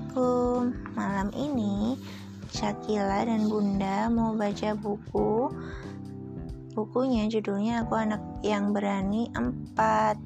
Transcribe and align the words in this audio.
Assalamualaikum. 0.00 0.96
Malam 0.96 1.28
ini 1.36 1.92
Syakila 2.56 3.20
dan 3.28 3.52
Bunda 3.52 4.08
mau 4.08 4.32
baca 4.32 4.72
buku. 4.72 5.52
Bukunya 6.72 7.28
judulnya 7.28 7.84
Aku 7.84 8.00
Anak 8.00 8.24
Yang 8.40 8.64
Berani 8.72 9.28
4. 9.36 10.16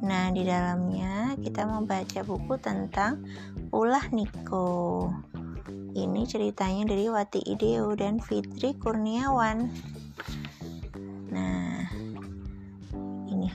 Nah, 0.00 0.32
di 0.32 0.48
dalamnya 0.48 1.36
kita 1.44 1.68
mau 1.68 1.84
baca 1.84 2.24
buku 2.24 2.56
tentang 2.56 3.20
Ulah 3.68 4.08
Niko. 4.16 5.12
Ini 5.92 6.24
ceritanya 6.24 6.88
dari 6.88 7.12
Wati 7.12 7.44
Ideo 7.52 7.92
dan 8.00 8.24
Fitri 8.24 8.80
Kurniawan. 8.80 9.68
Nah, 11.28 11.84
ini. 13.28 13.52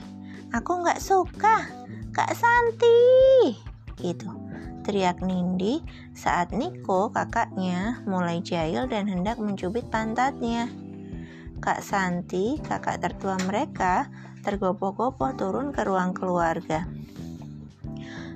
Aku 0.54 0.86
nggak 0.86 1.02
suka, 1.02 1.66
Kak 2.14 2.30
Santi. 2.38 3.58
Gitu 3.98 4.43
teriak 4.84 5.24
Nindi 5.24 5.80
saat 6.12 6.52
Niko, 6.52 7.08
kakaknya, 7.08 8.04
mulai 8.04 8.44
jahil 8.44 8.84
dan 8.84 9.08
hendak 9.08 9.40
mencubit 9.40 9.88
pantatnya. 9.88 10.68
Kak 11.64 11.80
Santi, 11.80 12.60
kakak 12.60 13.00
tertua 13.00 13.40
mereka, 13.48 14.12
tergopoh-gopoh 14.44 15.32
turun 15.34 15.72
ke 15.72 15.80
ruang 15.88 16.12
keluarga. 16.12 16.84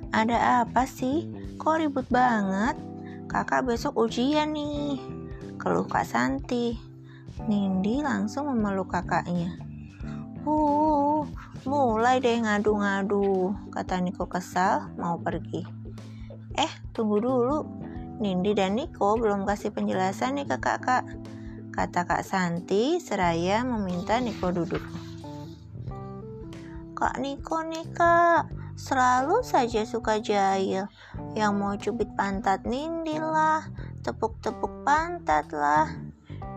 Ada 0.09 0.65
apa 0.65 0.88
sih? 0.88 1.29
Kok 1.61 1.84
ribut 1.84 2.09
banget? 2.09 2.80
Kakak 3.29 3.69
besok 3.69 4.09
ujian 4.09 4.57
nih. 4.57 4.96
Keluh 5.60 5.85
Kak 5.85 6.09
Santi. 6.09 6.80
Nindi 7.45 8.01
langsung 8.01 8.49
memeluk 8.49 8.88
kakaknya. 8.88 9.52
Uh, 10.49 11.29
mulai 11.69 12.24
deh 12.24 12.41
ngadu-ngadu, 12.41 13.52
kata 13.68 14.01
Niko 14.01 14.24
kesal 14.24 14.88
mau 14.96 15.21
pergi. 15.21 15.77
Eh, 16.59 16.73
tunggu 16.90 17.23
dulu. 17.23 17.62
Nindi 18.18 18.51
dan 18.51 18.74
Niko 18.74 19.14
belum 19.14 19.46
kasih 19.46 19.70
penjelasan 19.70 20.42
nih 20.42 20.46
ke 20.51 20.59
kakak. 20.59 21.06
Kata 21.70 22.02
Kak 22.02 22.26
Santi 22.26 22.98
seraya 22.98 23.62
meminta 23.62 24.18
Niko 24.18 24.50
duduk. 24.50 24.82
Kak 26.98 27.23
Niko 27.23 27.62
nih 27.62 27.87
kak, 27.95 28.50
selalu 28.74 29.46
saja 29.46 29.87
suka 29.87 30.18
jahil. 30.18 30.90
Yang 31.38 31.52
mau 31.54 31.78
cubit 31.78 32.10
pantat 32.18 32.66
Nindi 32.66 33.15
lah, 33.22 33.62
tepuk-tepuk 34.02 34.82
pantat 34.82 35.46
lah. 35.54 35.87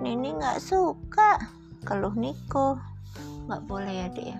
Nindi 0.01 0.33
nggak 0.33 0.57
suka, 0.57 1.37
keluh 1.85 2.17
Niko. 2.17 2.81
Nggak 3.45 3.61
boleh 3.69 3.93
ya 3.93 4.07
dek 4.09 4.25
ya. 4.33 4.39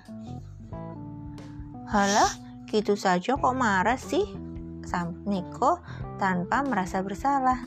Halah, 1.86 2.34
gitu 2.66 2.98
saja 2.98 3.38
kok 3.38 3.54
marah 3.54 4.02
sih? 4.02 4.51
Niko 5.28 5.82
tanpa 6.18 6.66
merasa 6.66 7.00
bersalah. 7.06 7.66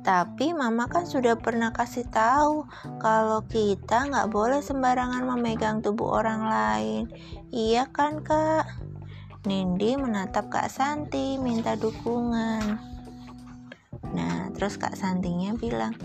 Tapi 0.00 0.56
mama 0.56 0.88
kan 0.88 1.04
sudah 1.04 1.36
pernah 1.36 1.76
kasih 1.76 2.08
tahu 2.08 2.64
kalau 3.04 3.44
kita 3.44 4.08
nggak 4.08 4.32
boleh 4.32 4.64
sembarangan 4.64 5.28
memegang 5.28 5.84
tubuh 5.84 6.24
orang 6.24 6.42
lain. 6.48 7.04
Iya 7.52 7.84
kan 7.92 8.24
kak? 8.24 8.64
Nindi 9.40 9.96
menatap 9.96 10.52
Kak 10.52 10.68
Santi 10.68 11.40
minta 11.40 11.72
dukungan. 11.72 12.76
Nah, 14.12 14.52
terus 14.52 14.76
Kak 14.76 14.92
Santinya 15.00 15.56
bilang, 15.56 15.96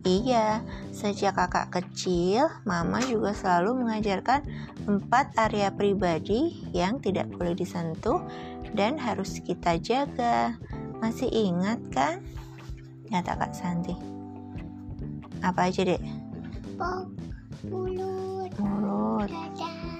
Iya, 0.00 0.64
sejak 0.96 1.36
kakak 1.36 1.76
kecil, 1.76 2.48
mama 2.64 3.04
juga 3.04 3.36
selalu 3.36 3.84
mengajarkan 3.84 4.40
empat 4.88 5.36
area 5.36 5.68
pribadi 5.68 6.64
yang 6.72 7.04
tidak 7.04 7.28
boleh 7.28 7.52
disentuh 7.52 8.24
dan 8.72 8.96
harus 8.96 9.44
kita 9.44 9.76
jaga. 9.76 10.56
Masih 11.04 11.28
ingat 11.28 11.80
kan? 11.92 12.24
Kata 13.12 13.36
Kak 13.36 13.52
Santi. 13.52 13.92
Apa 15.44 15.68
aja, 15.68 15.84
Dek? 15.84 16.00
mulut, 17.68 18.48
mulut, 18.56 19.28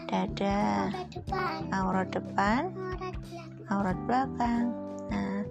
dada, 0.08 0.88
dada, 0.88 1.38
aurat 1.76 2.08
depan, 2.08 2.72
aurat 3.68 3.98
belakang. 4.08 4.72
Nah, 5.12 5.44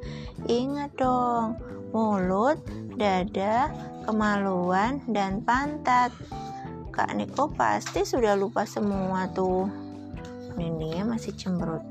ingat 0.49 0.89
dong, 0.97 1.53
mulut, 1.93 2.57
dada, 2.97 3.69
kemaluan, 4.09 5.05
dan 5.05 5.45
pantat. 5.45 6.09
Kak 6.89 7.13
Niko 7.13 7.53
pasti 7.53 8.01
sudah 8.01 8.33
lupa 8.33 8.65
semua 8.65 9.29
tuh. 9.29 9.69
Nininya 10.57 11.13
masih 11.13 11.37
cemberut. 11.37 11.85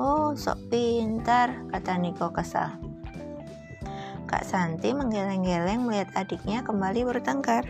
Oh, 0.00 0.32
sok 0.32 0.72
pintar, 0.72 1.60
kata 1.68 2.00
Niko 2.00 2.32
kesal. 2.32 2.80
Kak 4.24 4.48
Santi 4.48 4.96
menggeleng-geleng 4.96 5.84
melihat 5.84 6.08
adiknya 6.16 6.64
kembali 6.64 7.04
bertengkar. 7.04 7.68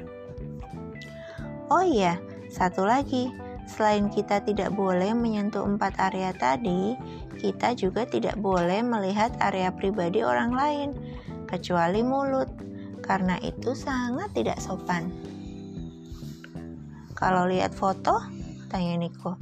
Oh 1.74 1.82
iya, 1.82 2.22
satu 2.54 2.86
lagi. 2.86 3.34
Selain 3.66 4.06
kita 4.12 4.46
tidak 4.46 4.70
boleh 4.76 5.10
menyentuh 5.10 5.66
empat 5.66 5.98
area 5.98 6.30
tadi, 6.36 6.94
kita 7.40 7.74
juga 7.74 8.06
tidak 8.06 8.38
boleh 8.38 8.84
melihat 8.84 9.34
area 9.42 9.72
pribadi 9.74 10.20
orang 10.22 10.52
lain, 10.54 10.88
kecuali 11.48 12.04
mulut 12.04 12.48
karena 13.04 13.36
itu 13.44 13.76
sangat 13.76 14.32
tidak 14.32 14.56
sopan. 14.58 15.12
Kalau 17.14 17.46
lihat 17.46 17.76
foto, 17.76 18.18
tanya 18.72 18.98
Niko. 18.98 19.38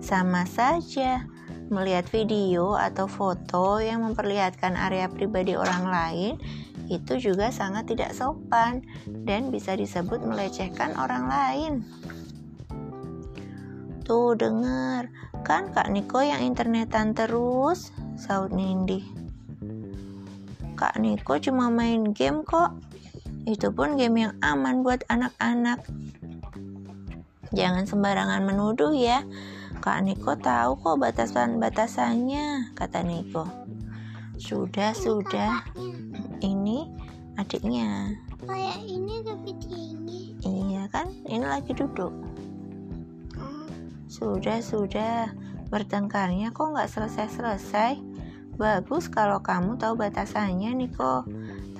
Sama 0.00 0.48
saja, 0.48 1.28
melihat 1.68 2.08
video 2.10 2.74
atau 2.74 3.06
foto 3.06 3.78
yang 3.78 4.02
memperlihatkan 4.02 4.74
area 4.74 5.06
pribadi 5.06 5.54
orang 5.54 5.86
lain 5.86 6.34
itu 6.90 7.22
juga 7.22 7.54
sangat 7.54 7.86
tidak 7.94 8.10
sopan 8.10 8.82
dan 9.22 9.54
bisa 9.54 9.78
disebut 9.78 10.18
melecehkan 10.26 10.98
orang 10.98 11.30
lain. 11.30 11.72
Tuh 14.02 14.34
dengar, 14.34 15.06
kan 15.46 15.70
Kak 15.70 15.86
Niko 15.94 16.18
yang 16.18 16.42
internetan 16.42 17.14
terus, 17.14 17.94
saut 18.18 18.50
Nindi. 18.50 19.19
Kak 20.80 20.96
Niko 20.96 21.36
cuma 21.36 21.68
main 21.68 22.16
game 22.16 22.40
kok. 22.40 22.72
Itu 23.44 23.68
pun 23.68 24.00
game 24.00 24.24
yang 24.24 24.34
aman 24.40 24.80
buat 24.80 25.04
anak-anak. 25.12 25.84
Jangan 27.52 27.84
sembarangan 27.84 28.40
menuduh 28.48 28.88
ya. 28.96 29.20
Kak 29.84 30.00
Niko 30.08 30.40
tahu 30.40 30.80
kok 30.80 30.96
batasan-batasannya, 31.04 32.72
kata 32.72 33.04
Niko. 33.04 33.44
Sudah, 34.40 34.96
sudah. 34.96 35.68
Ini 36.40 36.88
adiknya. 37.36 38.16
Kayak 38.48 38.80
ini 38.80 39.20
lebih 39.20 39.60
tinggi. 39.60 40.40
Iya 40.40 40.88
kan? 40.88 41.12
Ini 41.28 41.44
lagi 41.44 41.76
duduk. 41.76 42.08
Oh. 43.36 43.68
Sudah, 44.08 44.64
sudah. 44.64 45.28
Bertengkarnya 45.68 46.56
kok 46.56 46.72
nggak 46.72 46.88
selesai-selesai? 46.88 48.09
Bagus 48.60 49.08
kalau 49.08 49.40
kamu 49.40 49.80
tahu 49.80 49.96
batasannya, 49.96 50.76
Niko. 50.76 51.24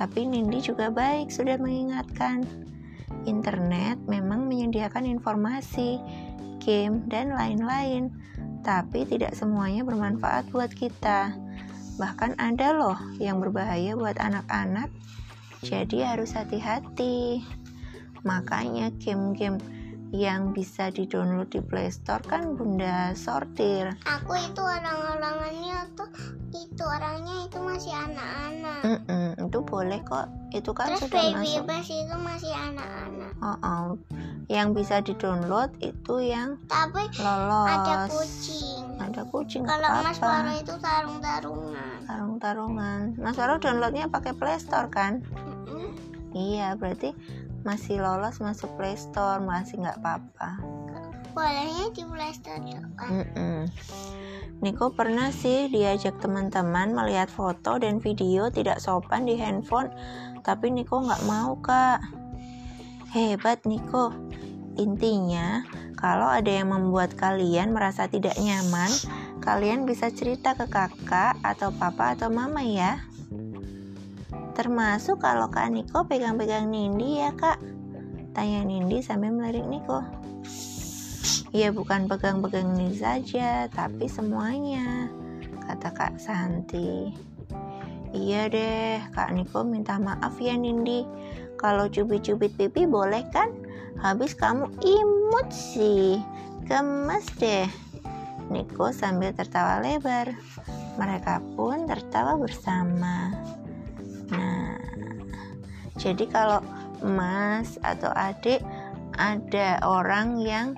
Tapi 0.00 0.24
Nindi 0.24 0.64
juga 0.64 0.88
baik 0.88 1.28
sudah 1.28 1.60
mengingatkan. 1.60 2.48
Internet 3.28 4.00
memang 4.08 4.48
menyediakan 4.48 5.04
informasi, 5.04 6.00
game, 6.56 7.04
dan 7.12 7.36
lain-lain, 7.36 8.08
tapi 8.64 9.04
tidak 9.04 9.36
semuanya 9.36 9.84
bermanfaat 9.84 10.48
buat 10.48 10.72
kita. 10.72 11.36
Bahkan 12.00 12.40
ada 12.40 12.72
loh 12.72 12.96
yang 13.20 13.44
berbahaya 13.44 13.92
buat 13.92 14.16
anak-anak, 14.16 14.88
jadi 15.60 16.16
harus 16.16 16.32
hati-hati. 16.32 17.44
Makanya 18.24 18.88
game-game 18.96 19.60
yang 20.10 20.50
bisa 20.50 20.90
di-download 20.90 21.54
di 21.54 21.62
Play 21.62 21.86
Store 21.90 22.22
kan 22.26 22.58
Bunda 22.58 23.14
sortir. 23.14 23.94
Aku 24.06 24.34
itu 24.34 24.58
orang-orangannya 24.58 25.86
tuh 25.94 26.10
itu 26.50 26.82
orangnya 26.82 27.46
itu 27.46 27.58
masih 27.62 27.94
anak-anak. 27.94 28.80
Mm 28.82 29.00
-mm, 29.06 29.28
itu 29.46 29.58
boleh 29.62 30.02
kok. 30.02 30.26
Itu 30.50 30.74
kan 30.74 30.90
Terus 30.90 31.06
sudah 31.06 31.22
baby 31.22 31.62
masuk. 31.62 31.94
itu 31.94 32.16
masih 32.26 32.52
anak-anak. 32.54 33.32
Oh, 33.38 33.58
oh. 33.62 33.86
Yang 34.50 34.68
bisa 34.82 34.96
di-download 34.98 35.70
itu 35.78 36.14
yang 36.18 36.58
Tapi 36.66 37.06
lolos. 37.22 37.68
ada 37.70 37.96
kucing. 38.10 38.82
Ada 38.98 39.22
kucing. 39.30 39.62
Kalau 39.62 39.88
apa 39.94 40.10
Mas 40.10 40.18
Waro 40.18 40.52
itu 40.58 40.74
tarung-tarungan. 40.82 41.98
Tarung-tarungan. 42.10 43.02
Mas 43.14 43.38
Waro 43.38 43.62
downloadnya 43.62 44.10
pakai 44.10 44.34
Play 44.34 44.58
Store 44.58 44.90
kan? 44.90 45.22
Mm 45.30 45.54
-mm. 45.70 45.88
Iya, 46.34 46.74
berarti 46.74 47.14
masih 47.62 48.00
lolos 48.00 48.40
masuk 48.40 48.72
Play 48.80 48.96
Store 48.96 49.40
masih 49.42 49.80
nggak 49.84 50.00
apa-apa. 50.00 50.60
Bolehnya 51.36 51.92
di 51.94 52.02
Play 52.04 52.32
Store 52.34 52.60
kan? 52.96 53.10
Mm 53.10 53.26
-mm. 53.36 53.60
Niko 54.60 54.92
pernah 54.92 55.32
sih 55.32 55.72
diajak 55.72 56.20
teman-teman 56.20 56.92
melihat 56.92 57.32
foto 57.32 57.80
dan 57.80 57.96
video 57.96 58.52
tidak 58.52 58.76
sopan 58.76 59.24
di 59.24 59.40
handphone, 59.40 59.88
tapi 60.44 60.68
Niko 60.68 61.00
nggak 61.00 61.24
mau 61.24 61.56
kak. 61.64 62.04
Hebat 63.16 63.64
Niko. 63.64 64.12
Intinya, 64.76 65.64
kalau 65.96 66.28
ada 66.28 66.48
yang 66.48 66.72
membuat 66.72 67.16
kalian 67.16 67.72
merasa 67.72 68.04
tidak 68.08 68.36
nyaman, 68.36 68.88
kalian 69.40 69.88
bisa 69.88 70.12
cerita 70.12 70.52
ke 70.52 70.68
kakak 70.68 71.40
atau 71.40 71.72
papa 71.72 72.12
atau 72.16 72.28
mama 72.28 72.60
ya. 72.60 73.00
Termasuk 74.60 75.24
kalau 75.24 75.48
Kak 75.48 75.72
Niko 75.72 76.04
pegang-pegang 76.04 76.68
Nindi 76.68 77.16
ya 77.16 77.32
kak. 77.32 77.56
Tanya 78.36 78.60
Nindi 78.60 79.00
sambil 79.00 79.32
melirik 79.32 79.64
Niko. 79.64 80.04
Ya 81.48 81.72
bukan 81.72 82.04
pegang-pegang 82.04 82.76
Nindi 82.76 83.00
saja, 83.00 83.72
tapi 83.72 84.04
semuanya, 84.04 85.08
kata 85.64 85.96
Kak 85.96 86.20
Santi. 86.20 87.08
Iya 88.12 88.52
deh, 88.52 89.00
Kak 89.16 89.32
Niko 89.32 89.64
minta 89.64 89.96
maaf 89.96 90.36
ya 90.36 90.52
Nindi. 90.60 91.08
Kalau 91.56 91.88
cubit-cubit 91.88 92.52
pipi 92.60 92.84
boleh 92.84 93.24
kan? 93.32 93.48
Habis 93.96 94.36
kamu 94.36 94.68
imut 94.84 95.48
sih. 95.48 96.20
Gemes 96.68 97.24
deh. 97.40 97.64
Niko 98.52 98.92
sambil 98.92 99.32
tertawa 99.32 99.80
lebar. 99.80 100.36
Mereka 101.00 101.40
pun 101.56 101.88
tertawa 101.88 102.36
bersama. 102.36 103.32
Nah, 104.30 104.78
jadi 105.98 106.24
kalau 106.30 106.60
Mas 107.02 107.80
atau 107.82 108.12
adik 108.14 108.62
ada 109.18 109.80
orang 109.84 110.40
yang 110.40 110.76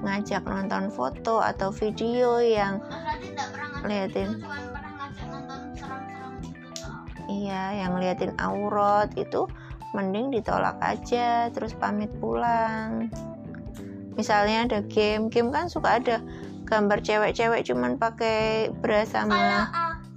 ngajak 0.00 0.46
nonton 0.46 0.88
foto 0.94 1.42
atau 1.42 1.74
video 1.74 2.38
yang 2.38 2.78
liatin 3.82 4.38
iya 7.26 7.82
yang 7.84 7.98
liatin 7.98 8.30
aurat 8.38 9.10
itu 9.18 9.50
mending 9.90 10.30
ditolak 10.30 10.78
aja 10.78 11.50
terus 11.50 11.74
pamit 11.74 12.10
pulang. 12.22 13.10
Misalnya 14.14 14.70
ada 14.70 14.78
game 14.86 15.26
game 15.26 15.50
kan 15.50 15.66
suka 15.66 15.98
ada 15.98 16.22
gambar 16.70 17.02
cewek-cewek 17.02 17.66
cuman 17.66 17.98
pakai 17.98 18.70
bra 18.70 19.02
sama 19.02 19.66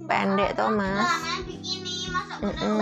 pendek 0.06 0.54
tuh 0.54 0.70
mas 0.70 1.10
mm 2.44 2.52
-mm. 2.52 2.78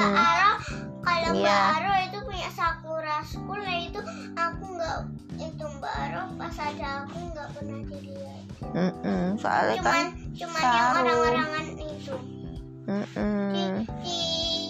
kalau 1.00 1.30
Iya. 1.32 1.40
Mbak 1.40 1.62
Aro 1.72 1.92
itu 2.02 2.18
punya 2.22 2.48
Sakura 2.50 3.16
School 3.22 3.60
ya 3.60 3.76
itu 3.84 4.00
aku 4.34 4.64
nggak 4.72 4.96
itu 5.36 5.64
Mbak 5.72 5.94
Aro 6.00 6.22
pas 6.36 6.56
ada 6.56 6.88
aku 7.02 7.18
nggak 7.28 7.48
pernah 7.52 7.80
dilihat 7.84 8.42
Mm-mm, 8.62 9.24
soalnya 9.36 9.74
cuman 9.76 9.92
kan 9.92 10.06
cuman 10.32 10.62
yang 10.62 10.86
saru. 10.86 10.98
orang-orangan 10.98 11.66
itu 11.74 12.14
di, 12.16 12.54
mm-mm. 12.84 13.70
di 14.00 14.18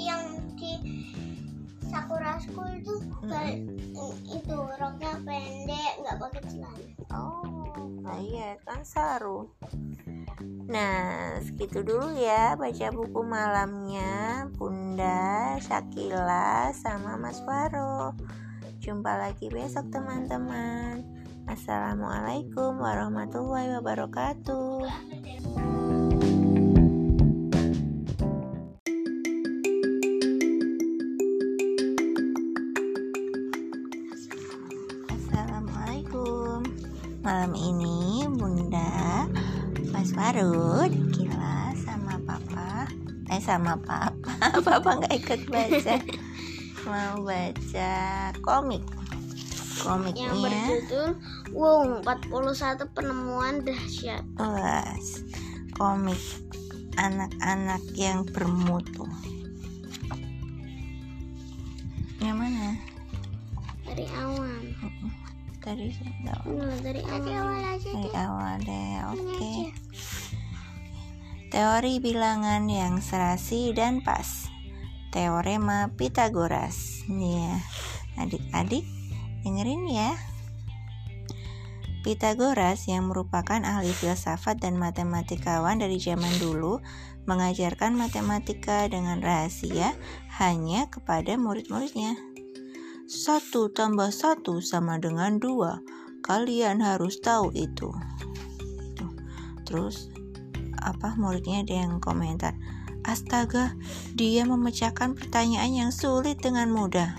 yang 0.03 0.23
di 0.55 0.73
Sakura 1.83 2.35
School 2.39 2.69
itu 2.73 2.95
ba- 3.23 3.61
itu 4.29 4.57
roknya 4.73 5.13
pendek 5.21 5.93
nggak 5.99 6.17
pakai 6.19 6.43
celana 6.47 6.85
Oh, 7.13 7.45
nah 8.03 8.19
iya 8.19 8.59
kan 8.67 8.83
saru. 8.83 9.47
Nah, 10.67 11.39
segitu 11.43 11.87
dulu 11.87 12.15
ya 12.19 12.59
baca 12.59 12.91
buku 12.91 13.21
malamnya 13.23 14.47
Bunda 14.55 15.55
Syakila 15.63 16.75
sama 16.75 17.15
Mas 17.19 17.39
Waro. 17.47 18.15
Jumpa 18.83 19.15
lagi 19.15 19.47
besok 19.47 19.95
teman-teman. 19.95 21.07
Assalamualaikum 21.47 22.79
warahmatullahi 22.79 23.79
wabarakatuh. 23.79 25.82
Malam 37.33 37.57
ini 37.57 38.29
Bunda 38.29 39.25
Mas 39.89 40.13
Farud 40.13 40.93
Kila 41.17 41.73
sama 41.81 42.21
Papa. 42.29 42.85
Eh 43.33 43.41
sama 43.41 43.81
Papa. 43.81 44.37
Papa 44.69 45.01
nggak 45.01 45.17
ikut 45.17 45.41
baca. 45.49 45.97
Mau 46.93 47.25
baca 47.25 47.97
komik. 48.45 48.85
Yang 48.85 49.81
Komiknya 49.81 50.29
berjudul 50.29 51.09
Wow 51.57 52.05
41 52.05 52.93
penemuan 52.93 53.65
dahsyat. 53.65 54.29
Komik 55.73 56.21
anak-anak 57.01 57.81
yang 57.97 58.29
bermutu 58.29 59.09
Tadi 65.83 65.99
saya 65.99 66.15
tahu 66.31 66.63
Nah, 66.63 66.79
dari 66.79 67.03
awal 67.11 67.59
aja 67.75 67.91
dari 67.91 68.11
awal 68.15 68.55
deh 68.63 68.91
oke. 69.11 69.35
aja. 69.35 69.67
teori 71.51 71.99
bilangan 71.99 72.71
yang 72.71 73.03
serasi 73.03 73.75
dan 73.75 73.99
pas. 73.99 74.47
Teorema 75.11 75.91
Pitagoras 75.99 77.03
nih 77.11 77.35
ya 77.35 77.55
adik-adik 78.15 78.87
dengerin 79.43 79.83
ya. 79.91 80.15
Pitagoras 82.07 82.87
yang 82.87 83.11
merupakan 83.11 83.59
ahli 83.67 83.91
filsafat 83.91 84.63
dan 84.63 84.79
matematikawan 84.79 85.83
dari 85.83 85.99
zaman 85.99 86.31
dulu 86.39 86.79
mengajarkan 87.27 87.99
matematika 87.99 88.87
dengan 88.87 89.19
rahasia 89.19 89.99
hanya 90.39 90.87
kepada 90.87 91.35
murid-muridnya. 91.35 92.32
Satu 93.13 93.69
tambah 93.69 94.09
satu 94.09 94.65
sama 94.65 94.97
dengan 94.97 95.37
dua. 95.37 95.85
Kalian 96.25 96.81
harus 96.81 97.21
tahu 97.21 97.53
itu. 97.53 97.93
Terus 99.69 100.09
apa 100.81 101.13
muridnya 101.21 101.61
ada 101.61 101.77
yang 101.77 102.01
komentar, 102.01 102.57
Astaga, 103.05 103.77
dia 104.17 104.49
memecahkan 104.49 105.13
pertanyaan 105.13 105.77
yang 105.77 105.93
sulit 105.93 106.41
dengan 106.41 106.73
mudah. 106.73 107.13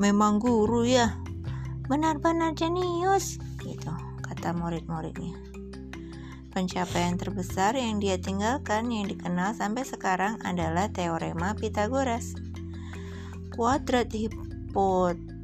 Memang 0.00 0.40
guru 0.40 0.88
ya. 0.88 1.20
Benar-benar 1.84 2.56
jenius, 2.56 3.36
gitu 3.60 3.92
kata 4.24 4.56
murid-muridnya. 4.56 5.36
Pencapaian 6.56 7.20
terbesar 7.20 7.76
yang 7.76 8.00
dia 8.00 8.16
tinggalkan 8.16 8.88
yang 8.88 9.12
dikenal 9.12 9.52
sampai 9.52 9.84
sekarang 9.84 10.40
adalah 10.40 10.88
teorema 10.88 11.52
Pitagoras. 11.52 12.47
Kuadrat 13.58 14.14
hipotenusa 14.14 15.34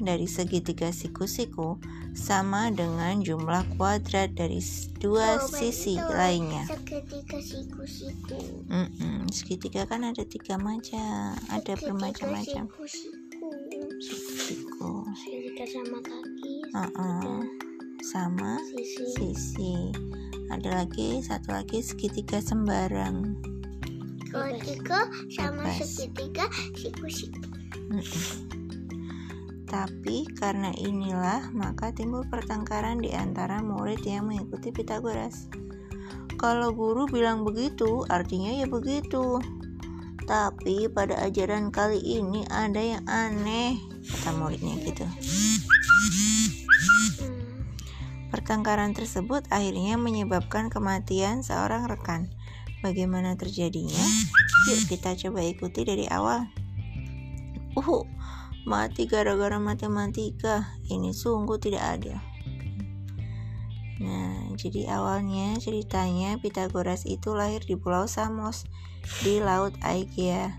dari 0.00 0.24
segitiga 0.24 0.88
siku-siku 0.88 1.76
sama 2.16 2.72
dengan 2.72 3.20
jumlah 3.20 3.76
kuadrat 3.76 4.32
dari 4.32 4.56
dua 4.96 5.36
Oh, 5.36 5.44
sisi 5.44 6.00
lainnya. 6.00 6.64
Seketika 6.64 7.36
siku-siku. 7.38 8.40
Mm-mm, 8.72 9.28
segitiga 9.28 9.84
kan 9.84 10.08
ada 10.08 10.24
tiga 10.24 10.56
macam, 10.56 11.36
ada 11.52 11.76
bermacam-macam 11.76 12.72
Siku-siku. 12.72 13.52
siku. 14.40 15.04
Segitiga 15.12 15.64
sama 15.68 16.00
kaki. 16.00 16.54
Uh-uh. 16.72 17.44
Sama 18.00 18.56
Sisi. 18.72 19.12
sisi. 19.36 19.76
Ada 20.48 20.82
lagi 20.82 21.20
satu 21.20 21.52
lagi 21.52 21.84
segitiga 21.84 22.40
sembarang. 22.40 23.36
Segitiga 24.30 25.10
sama 25.34 25.66
segitiga 25.74 26.46
siku-siku. 26.78 27.42
Tapi 29.66 30.26
karena 30.38 30.70
inilah 30.78 31.50
maka 31.50 31.90
timbul 31.90 32.22
pertengkaran 32.30 33.02
di 33.02 33.10
antara 33.10 33.58
murid 33.58 34.02
yang 34.06 34.30
mengikuti 34.30 34.70
Pitagoras. 34.70 35.50
Kalau 36.38 36.70
guru 36.70 37.10
bilang 37.10 37.42
begitu, 37.42 38.06
artinya 38.06 38.54
ya 38.54 38.70
begitu. 38.70 39.42
Tapi 40.30 40.86
pada 40.86 41.18
ajaran 41.26 41.74
kali 41.74 41.98
ini 41.98 42.46
ada 42.46 42.78
yang 42.78 43.02
aneh, 43.10 43.82
kata 44.06 44.30
muridnya 44.38 44.78
gitu. 44.86 45.06
Hmm. 45.06 45.58
Pertengkaran 48.30 48.94
tersebut 48.94 49.42
akhirnya 49.50 49.98
menyebabkan 49.98 50.70
kematian 50.70 51.42
seorang 51.42 51.90
rekan. 51.90 52.30
Bagaimana 52.80 53.36
terjadinya? 53.36 54.04
Yuk 54.72 54.88
kita 54.88 55.12
coba 55.12 55.44
ikuti 55.44 55.84
dari 55.84 56.08
awal. 56.08 56.48
Uh, 57.76 58.04
mati 58.64 59.04
gara-gara 59.04 59.60
matematika. 59.60 60.64
Ini 60.88 61.12
sungguh 61.12 61.60
tidak 61.60 61.84
adil. 62.00 62.16
Nah, 64.00 64.56
jadi 64.56 64.96
awalnya 64.96 65.60
ceritanya 65.60 66.40
Pitagoras 66.40 67.04
itu 67.04 67.36
lahir 67.36 67.60
di 67.60 67.76
Pulau 67.76 68.08
Samos 68.08 68.64
di 69.20 69.44
Laut 69.44 69.76
Aegea. 69.84 70.56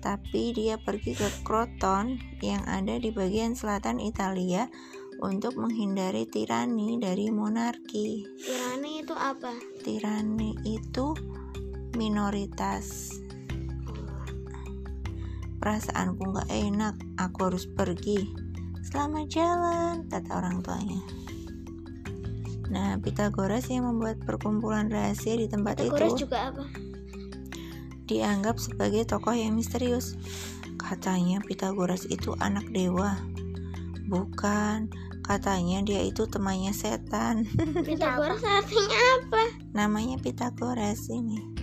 Tapi 0.00 0.56
dia 0.56 0.80
pergi 0.80 1.12
ke 1.12 1.28
Kroton 1.44 2.16
yang 2.40 2.64
ada 2.64 2.96
di 2.96 3.12
bagian 3.12 3.52
selatan 3.52 4.00
Italia 4.00 4.72
untuk 5.18 5.58
menghindari 5.58 6.24
tirani 6.30 6.96
dari 6.96 7.28
monarki. 7.28 8.24
Tirani 8.38 9.02
itu 9.02 9.14
apa? 9.18 9.52
Tirani 9.82 10.54
itu 10.62 11.12
minoritas. 11.98 13.18
Perasaanku 15.58 16.22
nggak 16.22 16.50
enak, 16.54 16.94
aku 17.18 17.50
harus 17.50 17.66
pergi. 17.66 18.30
Selamat 18.86 19.26
jalan, 19.26 20.06
kata 20.06 20.30
orang 20.38 20.62
tuanya. 20.62 21.02
Nah, 22.70 22.94
Pitagoras 23.02 23.66
yang 23.66 23.90
membuat 23.90 24.22
perkumpulan 24.22 24.86
rahasia 24.86 25.34
di 25.34 25.50
tempat 25.50 25.82
Pitagoras 25.82 26.14
itu 26.14 26.30
juga 26.30 26.54
apa? 26.54 26.64
dianggap 28.08 28.56
sebagai 28.56 29.04
tokoh 29.04 29.36
yang 29.36 29.58
misterius. 29.58 30.16
Katanya 30.80 31.44
Pitagoras 31.44 32.08
itu 32.08 32.32
anak 32.40 32.64
dewa. 32.72 33.18
Bukan, 34.08 34.88
katanya 35.20 35.84
dia 35.84 36.00
itu 36.00 36.24
temannya 36.24 36.72
setan. 36.72 37.44
Pitagoras 37.88 38.40
artinya 38.40 38.98
apa? 39.20 39.42
Namanya 39.76 40.16
Pitagoras 40.22 41.12
ini. 41.12 41.57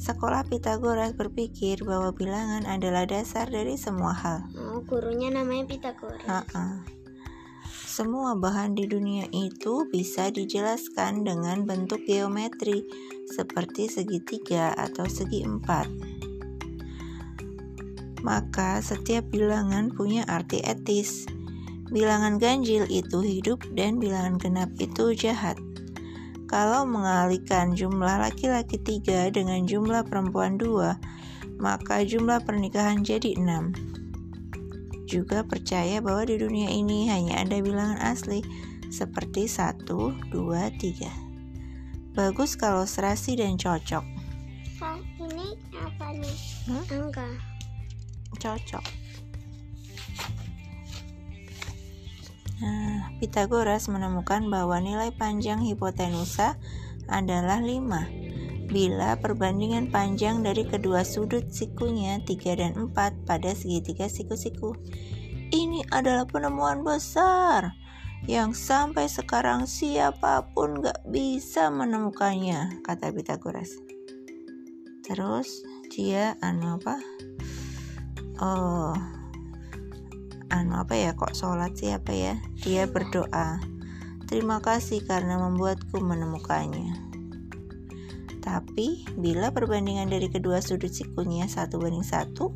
Sekolah 0.00 0.48
Pitagoras 0.48 1.12
berpikir 1.12 1.84
bahwa 1.84 2.08
bilangan 2.16 2.64
adalah 2.64 3.04
dasar 3.04 3.52
dari 3.52 3.76
semua 3.76 4.16
hal. 4.16 4.48
Oh, 4.56 4.80
gurunya 4.80 5.28
namanya 5.28 5.68
Pitagoras. 5.68 6.24
Ha-ha. 6.24 6.80
Semua 7.84 8.32
bahan 8.32 8.72
di 8.72 8.88
dunia 8.88 9.28
itu 9.28 9.84
bisa 9.92 10.32
dijelaskan 10.32 11.20
dengan 11.28 11.68
bentuk 11.68 12.00
geometri 12.08 12.88
seperti 13.28 13.92
segitiga 13.92 14.72
atau 14.72 15.04
segi 15.04 15.44
empat. 15.44 15.84
Maka 18.24 18.80
setiap 18.80 19.28
bilangan 19.28 19.92
punya 19.92 20.24
arti 20.24 20.64
etis. 20.64 21.28
Bilangan 21.92 22.40
ganjil 22.40 22.88
itu 22.88 23.20
hidup 23.20 23.60
dan 23.76 24.00
bilangan 24.00 24.40
genap 24.40 24.72
itu 24.80 25.12
jahat. 25.12 25.60
Kalau 26.50 26.82
mengalihkan 26.82 27.78
jumlah 27.78 28.26
laki-laki 28.26 28.74
tiga 28.82 29.30
dengan 29.30 29.62
jumlah 29.70 30.02
perempuan 30.10 30.58
dua, 30.58 30.98
maka 31.62 32.02
jumlah 32.02 32.42
pernikahan 32.42 33.06
jadi 33.06 33.38
enam 33.38 33.70
juga 35.10 35.42
percaya 35.42 35.98
bahwa 35.98 36.22
di 36.22 36.38
dunia 36.38 36.70
ini 36.70 37.10
hanya 37.10 37.42
ada 37.42 37.58
bilangan 37.58 37.98
asli 37.98 38.46
seperti 38.94 39.50
1, 39.50 39.82
2, 39.82 40.30
3. 40.30 42.14
Bagus 42.14 42.54
kalau 42.54 42.86
serasi 42.86 43.34
dan 43.34 43.58
cocok. 43.58 44.06
Ini 45.18 45.48
apa 45.74 46.14
nih? 46.14 46.38
Hmm? 46.70 46.84
Angka. 46.94 47.26
Cocok. 48.38 48.99
Nah, 52.60 53.16
Pitagoras 53.16 53.88
menemukan 53.88 54.48
bahwa 54.52 54.76
nilai 54.80 55.12
panjang 55.16 55.64
hipotenusa 55.64 56.60
adalah 57.08 57.58
5 57.58 58.70
bila 58.70 59.18
perbandingan 59.18 59.90
panjang 59.90 60.46
dari 60.46 60.62
kedua 60.62 61.02
sudut 61.02 61.50
sikunya 61.50 62.22
3 62.22 62.60
dan 62.60 62.72
4 62.78 63.26
pada 63.26 63.50
segitiga 63.50 64.06
siku-siku. 64.06 64.78
Ini 65.50 65.90
adalah 65.90 66.28
penemuan 66.30 66.86
besar 66.86 67.74
yang 68.30 68.54
sampai 68.54 69.10
sekarang 69.10 69.66
siapa 69.66 70.46
pun 70.54 70.78
gak 70.78 71.02
bisa 71.10 71.72
menemukannya, 71.72 72.84
kata 72.86 73.10
Pitagoras. 73.10 73.74
Terus 75.02 75.66
dia 75.90 76.38
anu 76.38 76.78
apa? 76.78 77.02
Oh, 78.38 78.94
anu 80.50 80.76
apa 80.76 80.98
ya 80.98 81.14
kok 81.14 81.32
sholat 81.32 81.78
siapa 81.78 82.10
ya? 82.10 82.34
Dia 82.60 82.90
berdoa. 82.90 83.62
Terima 84.26 84.58
kasih 84.58 85.02
karena 85.06 85.38
membuatku 85.38 85.98
menemukannya. 86.02 87.10
Tapi, 88.40 89.06
bila 89.14 89.54
perbandingan 89.54 90.10
dari 90.10 90.26
kedua 90.26 90.58
sudut 90.58 90.90
sikunya 90.90 91.46
satu 91.46 91.78
banding 91.78 92.02
satu, 92.02 92.50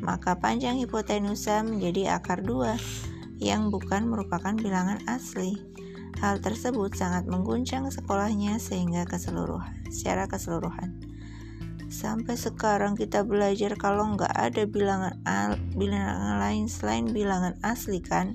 maka 0.00 0.40
panjang 0.40 0.80
hipotenusa 0.80 1.60
menjadi 1.66 2.16
akar 2.16 2.40
dua, 2.40 2.80
yang 3.42 3.68
bukan 3.68 4.08
merupakan 4.08 4.56
bilangan 4.56 5.04
asli. 5.04 5.60
Hal 6.22 6.40
tersebut 6.40 6.96
sangat 6.96 7.28
mengguncang 7.28 7.90
sekolahnya 7.92 8.56
sehingga 8.56 9.04
keseluruhan, 9.04 9.84
secara 9.92 10.24
keseluruhan. 10.30 11.03
Sampai 11.94 12.34
sekarang 12.34 12.98
kita 12.98 13.22
belajar 13.22 13.78
kalau 13.78 14.18
nggak 14.18 14.34
ada 14.34 14.66
bilangan, 14.66 15.14
bilangan 15.78 16.42
lain 16.42 16.66
selain 16.66 17.06
bilangan 17.06 17.54
asli 17.62 18.02
kan? 18.02 18.34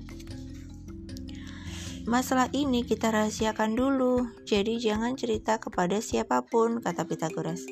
Masalah 2.08 2.48
ini 2.56 2.88
kita 2.88 3.12
rahasiakan 3.12 3.76
dulu, 3.76 4.32
jadi 4.48 4.80
jangan 4.80 5.12
cerita 5.12 5.60
kepada 5.60 6.00
siapa 6.00 6.40
pun, 6.48 6.80
kata 6.80 7.04
Pitagoras. 7.04 7.68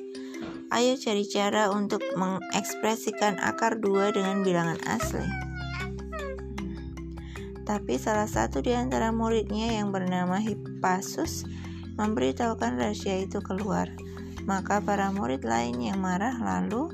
Ayo 0.69 1.01
cari 1.01 1.25
cara 1.25 1.73
untuk 1.73 2.05
mengekspresikan 2.21 3.41
akar 3.41 3.81
dua 3.81 4.13
dengan 4.13 4.45
bilangan 4.45 4.77
asli. 4.85 5.25
Tapi 7.65 7.97
salah 7.97 8.29
satu 8.29 8.61
di 8.61 8.77
antara 8.77 9.09
muridnya 9.09 9.73
yang 9.81 9.89
bernama 9.89 10.37
Hippasus 10.37 11.49
memberitahukan 11.97 12.77
rahasia 12.77 13.25
itu 13.25 13.41
keluar. 13.41 13.89
Maka 14.49 14.81
para 14.81 15.13
murid 15.13 15.45
lain 15.45 15.77
yang 15.77 16.01
marah 16.01 16.33
lalu 16.41 16.89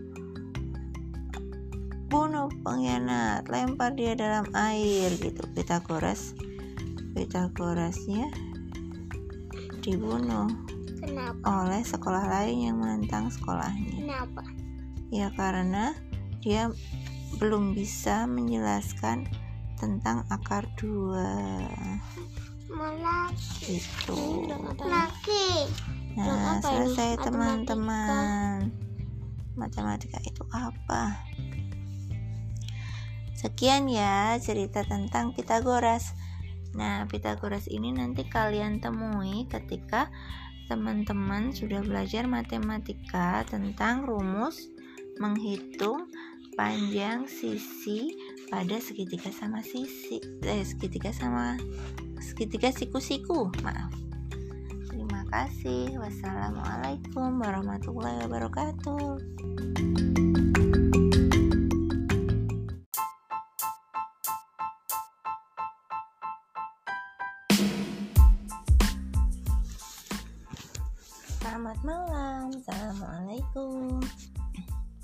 bunuh 2.11 2.51
pengkhianat, 2.67 3.47
lempar 3.47 3.95
dia 3.95 4.19
dalam 4.19 4.51
air 4.59 5.15
gitu. 5.19 5.47
Pitagoras 5.55 6.35
Pitagorasnya 7.15 8.27
dibunuh 9.87 10.51
Kenapa? 10.99 11.63
oleh 11.63 11.83
sekolah 11.87 12.27
lain 12.27 12.59
yang 12.71 12.77
menentang 12.83 13.31
sekolahnya. 13.31 14.03
Kenapa? 14.03 14.43
Ya 15.15 15.31
karena 15.39 15.95
dia 16.43 16.75
belum 17.39 17.79
bisa 17.79 18.27
menjelaskan 18.27 19.31
tentang 19.79 20.27
akar 20.27 20.67
dua 20.75 21.63
Malah 22.67 23.31
itu. 23.71 24.51
laki. 24.83 25.71
Nah, 26.15 26.59
ini? 26.59 26.63
selesai 26.63 27.11
teman-teman. 27.27 28.71
Matematika 29.59 30.19
itu 30.23 30.43
apa? 30.55 31.27
Sekian 33.35 33.91
ya 33.91 34.39
cerita 34.39 34.87
tentang 34.87 35.35
Pitagoras. 35.35 36.15
Nah, 36.75 37.07
Pitagoras 37.11 37.67
ini 37.67 37.91
nanti 37.91 38.27
kalian 38.27 38.79
temui 38.79 39.47
ketika 39.51 40.11
teman-teman 40.71 41.53
sudah 41.53 41.85
belajar 41.85 42.25
matematika 42.25 43.45
tentang 43.45 44.09
rumus 44.09 44.73
menghitung 45.21 46.09
panjang 46.55 47.27
sisi 47.29 48.17
pada 48.49 48.79
segitiga 48.79 49.29
sama 49.35 49.61
sisi 49.61 50.23
eh, 50.47 50.63
segitiga 50.63 51.11
sama 51.11 51.59
segitiga 52.23 52.71
siku-siku 52.71 53.51
maaf 53.61 53.91
kasih. 55.35 55.99
Wassalamualaikum 55.99 57.43
warahmatullahi 57.43 58.23
wabarakatuh. 58.23 59.19
Selamat 71.43 71.79
malam, 71.83 72.55
Assalamualaikum. 72.55 73.99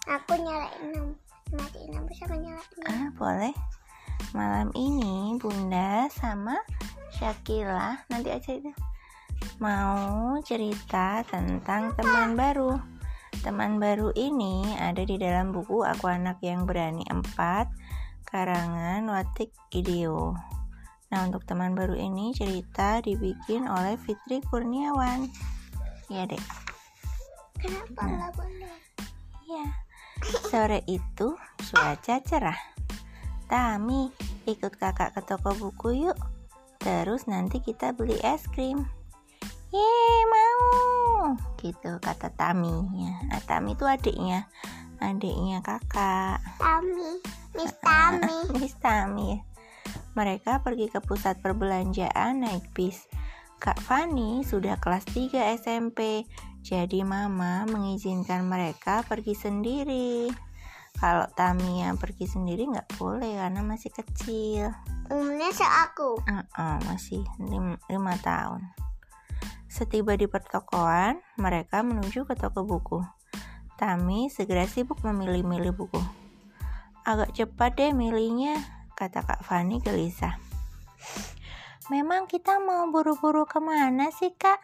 Aku 0.07 0.33
nyalain 0.39 1.19
matiin 1.51 1.91
lampu 1.91 2.15
sama 2.15 2.39
nyalain. 2.39 2.87
Ah, 2.87 3.11
boleh. 3.19 3.55
Malam 4.31 4.71
ini 4.79 5.35
Bunda 5.43 6.07
sama 6.15 6.55
Syakila 7.19 7.99
nanti 8.07 8.31
aja 8.31 8.55
itu 8.55 8.71
mau 9.61 10.41
cerita 10.41 11.21
tentang 11.29 11.93
teman 11.93 12.33
baru. 12.33 12.81
Teman 13.45 13.77
baru 13.77 14.09
ini 14.17 14.73
ada 14.81 15.05
di 15.05 15.21
dalam 15.21 15.53
buku 15.53 15.85
Aku 15.85 16.09
Anak 16.09 16.41
Yang 16.41 16.65
Berani 16.65 17.05
4 17.05 17.69
karangan 18.25 19.05
Watik 19.13 19.53
Ideo. 19.69 20.33
Nah, 21.13 21.29
untuk 21.29 21.45
teman 21.45 21.77
baru 21.77 21.93
ini 21.93 22.33
cerita 22.33 23.05
dibikin 23.05 23.69
oleh 23.69 24.01
Fitri 24.01 24.41
Kurniawan. 24.49 25.29
Ya, 26.09 26.25
Dek. 26.25 26.41
Kenapa 27.61 28.09
Nah. 28.09 28.17
lah 28.17 28.31
bunda? 28.33 28.73
Ya, 29.45 29.67
sore 30.49 30.81
itu 30.89 31.37
cuaca 31.69 32.17
cerah. 32.25 32.61
Tami, 33.45 34.09
ikut 34.49 34.73
kakak 34.81 35.13
ke 35.13 35.21
toko 35.21 35.53
buku 35.53 36.09
yuk. 36.09 36.17
Terus 36.81 37.29
nanti 37.29 37.61
kita 37.61 37.93
beli 37.93 38.17
es 38.25 38.49
krim. 38.49 38.89
Yeay, 39.71 40.19
mau. 40.27 40.59
Gitu 41.63 42.03
kata 42.03 42.35
Tami. 42.35 42.75
Ya, 42.99 43.15
nah, 43.31 43.43
Tami 43.47 43.79
itu 43.79 43.87
adiknya. 43.87 44.51
Adiknya 44.99 45.63
kakak. 45.63 46.43
Tami, 46.59 47.23
Miss 47.55 47.71
Tami. 47.87 48.39
Miss 48.59 48.75
Tami 48.83 49.39
ya. 49.39 49.41
Mereka 50.19 50.67
pergi 50.67 50.91
ke 50.91 50.99
pusat 50.99 51.39
perbelanjaan 51.39 52.43
naik 52.43 52.67
bis. 52.75 53.07
Kak 53.61 53.79
Fani 53.79 54.43
sudah 54.43 54.81
kelas 54.81 55.05
3 55.13 55.55
SMP, 55.61 56.25
jadi 56.65 57.05
mama 57.05 57.63
mengizinkan 57.69 58.49
mereka 58.49 59.07
pergi 59.07 59.37
sendiri. 59.37 60.33
Kalau 60.99 61.31
Tami 61.39 61.85
yang 61.85 61.95
pergi 61.95 62.27
sendiri 62.27 62.67
nggak 62.67 62.99
boleh 62.99 63.39
karena 63.39 63.63
masih 63.63 63.95
kecil. 63.95 64.75
Umurnya 65.13 65.53
seaku. 65.55 66.19
Uh-uh, 66.27 66.77
masih 66.91 67.23
lim- 67.39 67.79
lima 67.87 68.19
tahun. 68.19 68.90
Setiba 69.71 70.19
di 70.19 70.27
pertokoan, 70.27 71.23
mereka 71.39 71.87
menuju 71.87 72.27
ke 72.27 72.35
toko 72.35 72.67
buku. 72.67 72.99
Tami 73.79 74.27
segera 74.27 74.67
sibuk 74.67 74.99
memilih-milih 75.07 75.71
buku. 75.71 76.03
Agak 77.07 77.39
cepat 77.39 77.79
deh 77.79 77.95
milihnya, 77.95 78.59
kata 78.99 79.23
Kak 79.23 79.47
Fani 79.47 79.79
gelisah. 79.79 80.35
Memang 81.87 82.27
kita 82.27 82.59
mau 82.59 82.91
buru-buru 82.91 83.47
ke 83.47 83.63
mana 83.63 84.11
sih 84.11 84.35
kak? 84.35 84.59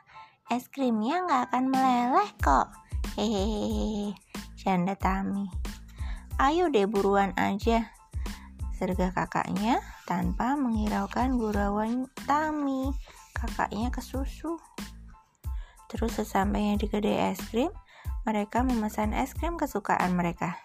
Es 0.47 0.67
krimnya 0.71 1.23
nggak 1.23 1.43
akan 1.51 1.65
meleleh 1.71 2.31
kok. 2.43 2.75
Hehehe, 3.15 4.11
canda 4.59 4.99
Tami. 4.99 5.47
Ayo 6.39 6.67
deh 6.67 6.87
buruan 6.87 7.31
aja, 7.39 7.95
serga 8.75 9.15
kakaknya 9.15 9.83
tanpa 10.07 10.59
menghiraukan 10.59 11.39
gurauan 11.39 12.11
Tami. 12.27 12.91
Kakaknya 13.35 13.91
kesusu. 13.91 14.59
Terus 15.87 16.19
sesampainya 16.19 16.75
di 16.79 16.87
kedai 16.91 17.31
es 17.31 17.41
krim, 17.51 17.71
mereka 18.27 18.67
memesan 18.67 19.15
es 19.15 19.33
krim 19.35 19.55
kesukaan 19.55 20.19
mereka. 20.19 20.59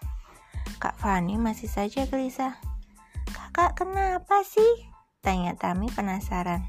Kak 0.82 0.98
Fani 0.98 1.38
masih 1.38 1.70
saja 1.70 2.06
gelisah. 2.10 2.58
Kakak 3.30 3.84
kenapa 3.84 4.42
sih? 4.42 4.90
Tanya 5.22 5.54
Tami 5.54 5.86
penasaran. 5.86 6.66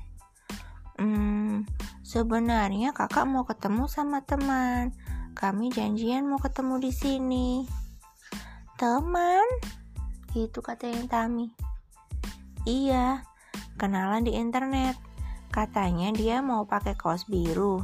Hmm, 1.02 1.66
sebenarnya 2.06 2.94
kakak 2.94 3.26
mau 3.26 3.50
ketemu 3.50 3.90
sama 3.90 4.22
teman. 4.22 4.94
Kami 5.34 5.74
janjian 5.74 6.30
mau 6.30 6.38
ketemu 6.38 6.78
di 6.78 6.92
sini. 6.94 7.50
Teman? 8.78 9.48
Itu 10.38 10.62
katanya 10.62 11.10
Tami. 11.10 11.50
Iya, 12.70 13.26
kenalan 13.82 14.30
di 14.30 14.38
internet. 14.38 14.94
Katanya 15.50 16.14
dia 16.14 16.46
mau 16.46 16.70
pakai 16.70 16.94
kaos 16.94 17.26
biru. 17.26 17.82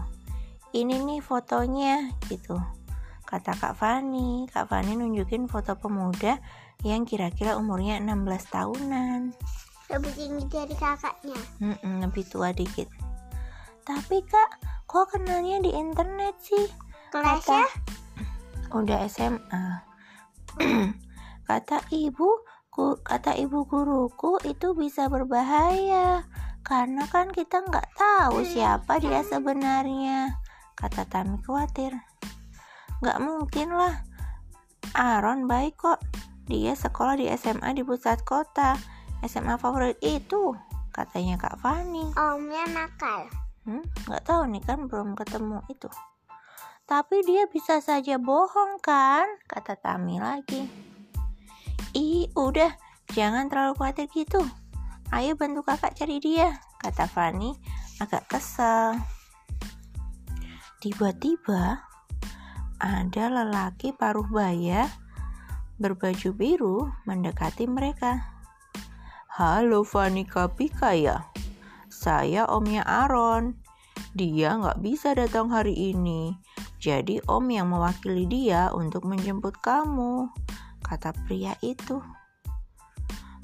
Ini 0.69 1.01
nih 1.01 1.21
fotonya, 1.25 2.13
gitu. 2.29 2.53
Kata 3.25 3.57
Kak 3.57 3.73
Fani. 3.73 4.45
Kak 4.45 4.69
Fani 4.69 4.93
nunjukin 4.93 5.49
foto 5.49 5.73
pemuda 5.73 6.37
yang 6.85 7.09
kira-kira 7.09 7.57
umurnya 7.57 7.97
16 7.97 8.53
tahunan. 8.53 9.33
Lebih 9.89 10.13
tinggi 10.13 10.45
dari 10.45 10.75
kakaknya. 10.77 11.41
Mm-mm, 11.57 12.05
lebih 12.05 12.21
tua 12.29 12.53
dikit. 12.53 12.85
Tapi 13.81 14.21
kak 14.21 14.61
kok 14.85 15.09
kenalnya 15.09 15.57
di 15.65 15.73
internet 15.73 16.37
sih? 16.37 16.69
Kelasnya 17.09 17.65
udah 18.69 19.01
SMA 19.09 19.65
kata 21.49 21.81
ibu 21.89 22.45
ku, 22.69 23.01
kata 23.01 23.33
ibu 23.33 23.65
guruku 23.65 24.37
itu 24.45 24.77
bisa 24.77 25.09
berbahaya. 25.09 26.21
Karena 26.61 27.09
kan 27.09 27.33
kita 27.33 27.65
nggak 27.65 27.97
tahu 27.97 28.45
siapa 28.45 29.01
dia 29.01 29.25
sebenarnya 29.25 30.37
kata 30.79 31.03
Tami 31.03 31.43
khawatir. 31.43 31.91
Nggak 33.03 33.19
mungkin 33.19 33.75
lah. 33.75 33.99
Aaron 34.95 35.43
baik 35.43 35.75
kok. 35.75 35.99
Dia 36.47 36.73
sekolah 36.73 37.19
di 37.19 37.27
SMA 37.35 37.75
di 37.75 37.83
pusat 37.83 38.23
kota. 38.23 38.79
SMA 39.27 39.59
favorit 39.59 39.99
itu 39.99 40.55
katanya 40.95 41.35
Kak 41.35 41.59
Fani. 41.59 42.15
Omnya 42.15 42.63
nakal. 42.71 43.27
Hmm, 43.67 43.83
nggak 44.07 44.23
tahu 44.23 44.47
nih 44.47 44.63
kan 44.63 44.87
belum 44.87 45.19
ketemu 45.19 45.59
itu. 45.67 45.91
Tapi 46.87 47.21
dia 47.27 47.45
bisa 47.51 47.83
saja 47.83 48.17
bohong 48.17 48.79
kan? 48.79 49.27
Kata 49.45 49.75
Tami 49.75 50.17
lagi. 50.17 50.63
Ih 51.91 52.31
udah. 52.33 52.71
Jangan 53.11 53.51
terlalu 53.51 53.75
khawatir 53.77 54.07
gitu. 54.15 54.41
Ayo 55.11 55.35
bantu 55.35 55.65
kakak 55.65 55.93
cari 55.97 56.23
dia 56.23 56.55
kata 56.79 57.05
Fani. 57.05 57.53
Agak 57.99 58.31
kesal 58.31 59.18
tiba-tiba 60.79 61.83
ada 62.79 63.23
lelaki 63.27 63.91
paruh 63.91 64.23
baya 64.31 64.87
berbaju 65.75 66.29
biru 66.31 66.77
mendekati 67.03 67.67
mereka. 67.67 68.23
Halo 69.27 69.83
Fani 69.83 70.23
Kapika 70.23 70.95
ya? 70.95 71.27
Saya 71.91 72.47
omnya 72.47 72.87
Aaron. 72.87 73.59
Dia 74.15 74.55
nggak 74.55 74.79
bisa 74.79 75.11
datang 75.11 75.51
hari 75.51 75.75
ini. 75.75 76.39
Jadi 76.79 77.19
om 77.27 77.43
yang 77.51 77.75
mewakili 77.75 78.23
dia 78.23 78.71
untuk 78.71 79.03
menjemput 79.03 79.59
kamu, 79.59 80.31
kata 80.79 81.11
pria 81.27 81.59
itu. 81.59 81.99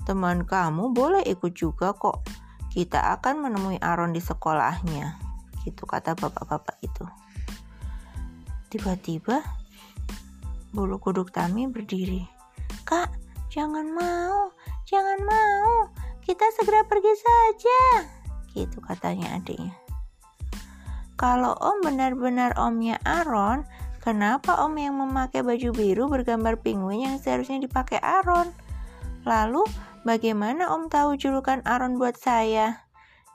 Teman 0.08 0.48
kamu 0.48 0.95
boleh 0.95 1.24
ikut 1.28 1.52
juga 1.52 1.91
kok. 1.91 2.24
Kita 2.71 3.12
akan 3.19 3.43
menemui 3.43 3.76
Aaron 3.84 4.15
di 4.15 4.24
sekolahnya. 4.24 5.19
Gitu 5.67 5.84
kata 5.84 6.15
bapak-bapak 6.15 6.80
itu. 6.80 7.04
Tiba-tiba 8.69 9.43
bulu 10.75 10.99
kuduk 10.99 11.32
Tami 11.32 11.69
berdiri. 11.71 12.28
Kak, 12.84 13.10
jangan 13.49 13.88
mau, 13.95 14.51
Jangan 14.86 15.17
mau, 15.25 15.89
kita 16.21 16.45
segera 16.54 16.86
pergi 16.86 17.10
saja. 17.17 18.06
Gitu 18.54 18.78
katanya 18.86 19.41
adiknya. 19.41 19.73
Kalau 21.17 21.58
om 21.58 21.82
benar-benar 21.82 22.54
omnya 22.54 23.01
Aaron, 23.01 23.65
kenapa 24.06 24.62
om 24.62 24.78
yang 24.78 25.01
memakai 25.01 25.41
baju 25.41 25.73
biru 25.73 26.06
bergambar 26.06 26.62
penguin 26.62 27.10
yang 27.10 27.17
seharusnya 27.17 27.58
dipakai 27.65 27.97
Aaron? 27.97 28.54
Lalu, 29.25 29.65
bagaimana 30.06 30.69
om 30.69 30.86
tahu 30.86 31.17
julukan 31.17 31.65
Aaron 31.65 31.97
buat 31.97 32.13
saya? 32.13 32.86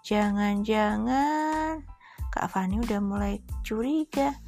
Jangan-jangan 0.06 1.82
Kak 2.30 2.46
Fani 2.46 2.78
udah 2.78 3.02
mulai 3.02 3.42
curiga. 3.66 4.38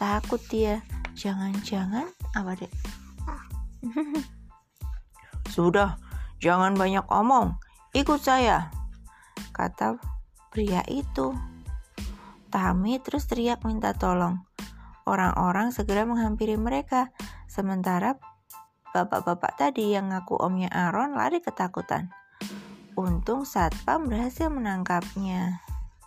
Takut 0.00 0.40
dia. 0.48 0.80
Jangan-jangan 1.12 2.08
apa 2.32 2.56
deh? 2.56 2.72
Sudah, 5.54 6.00
Jangan 6.40 6.72
banyak 6.72 7.04
omong, 7.12 7.60
ikut 7.92 8.16
saya, 8.16 8.72
kata 9.52 10.00
pria 10.48 10.80
itu. 10.88 11.36
Tami 12.48 12.96
terus 13.04 13.28
teriak 13.28 13.60
minta 13.68 13.92
tolong. 13.92 14.40
Orang-orang 15.04 15.68
segera 15.68 16.08
menghampiri 16.08 16.56
mereka, 16.56 17.12
sementara 17.44 18.16
bapak-bapak 18.96 19.52
tadi 19.60 19.92
yang 19.92 20.08
ngaku 20.08 20.40
omnya 20.40 20.72
Aaron 20.72 21.12
lari 21.12 21.44
ketakutan. 21.44 22.08
Untung 22.96 23.44
satpam 23.44 24.08
berhasil 24.08 24.48
menangkapnya. 24.48 25.60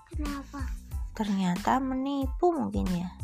Kenapa? 0.10 0.66
Ternyata 1.14 1.78
menipu 1.78 2.50
mungkin 2.50 2.90
ya. 2.90 3.23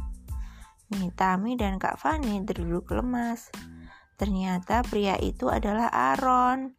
Nih, 0.89 1.13
Tami 1.13 1.53
dan 1.53 1.77
Kak 1.77 2.01
Fani 2.01 2.41
duduk 2.41 2.89
lemas. 2.89 3.53
Ternyata 4.17 4.81
pria 4.81 5.15
itu 5.21 5.45
adalah 5.45 5.85
Aaron. 5.93 6.73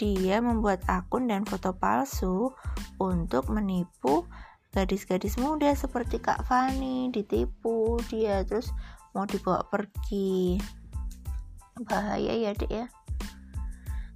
Dia 0.00 0.40
membuat 0.40 0.80
akun 0.88 1.28
dan 1.28 1.44
foto 1.44 1.76
palsu 1.76 2.48
untuk 2.96 3.52
menipu 3.52 4.24
gadis-gadis 4.72 5.36
muda 5.36 5.76
seperti 5.76 6.22
Kak 6.22 6.48
Fani 6.48 7.12
ditipu 7.12 8.00
dia 8.08 8.40
terus 8.48 8.72
mau 9.12 9.28
dibawa 9.28 9.60
pergi. 9.68 10.56
Bahaya 11.84 12.32
ya 12.32 12.56
dek 12.56 12.70
ya. 12.72 12.86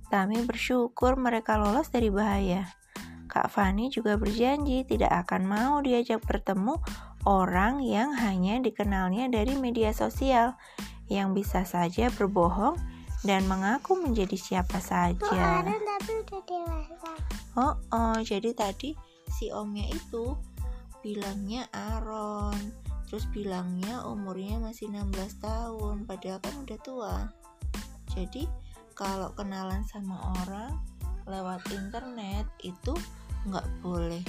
Tami 0.08 0.40
bersyukur 0.48 1.20
mereka 1.20 1.60
lolos 1.60 1.92
dari 1.92 2.08
bahaya. 2.08 2.64
Kak 3.28 3.50
Fani 3.50 3.90
juga 3.90 4.14
berjanji 4.14 4.86
tidak 4.86 5.26
akan 5.26 5.42
mau 5.44 5.74
diajak 5.82 6.22
bertemu 6.22 6.78
orang 7.24 7.80
yang 7.80 8.12
hanya 8.12 8.60
dikenalnya 8.60 9.32
dari 9.32 9.56
media 9.56 9.92
sosial 9.96 10.56
yang 11.08 11.36
bisa 11.36 11.64
saja 11.64 12.08
berbohong 12.12 12.76
dan 13.24 13.48
mengaku 13.48 13.96
menjadi 13.96 14.36
siapa 14.36 14.80
saja. 14.80 15.64
Oh, 17.56 17.74
oh, 17.92 18.18
jadi 18.20 18.52
tadi 18.52 18.92
si 19.32 19.48
omnya 19.48 19.88
itu 19.88 20.36
bilangnya 21.00 21.64
Aaron, 21.72 22.56
terus 23.08 23.24
bilangnya 23.32 24.04
umurnya 24.04 24.60
masih 24.60 24.92
16 24.92 25.40
tahun, 25.40 26.04
padahal 26.04 26.40
kan 26.44 26.54
udah 26.60 26.78
tua. 26.84 27.16
Jadi 28.12 28.44
kalau 28.92 29.32
kenalan 29.32 29.82
sama 29.88 30.20
orang 30.44 30.76
lewat 31.24 31.64
internet 31.72 32.44
itu 32.60 32.92
nggak 33.48 33.64
boleh 33.80 34.24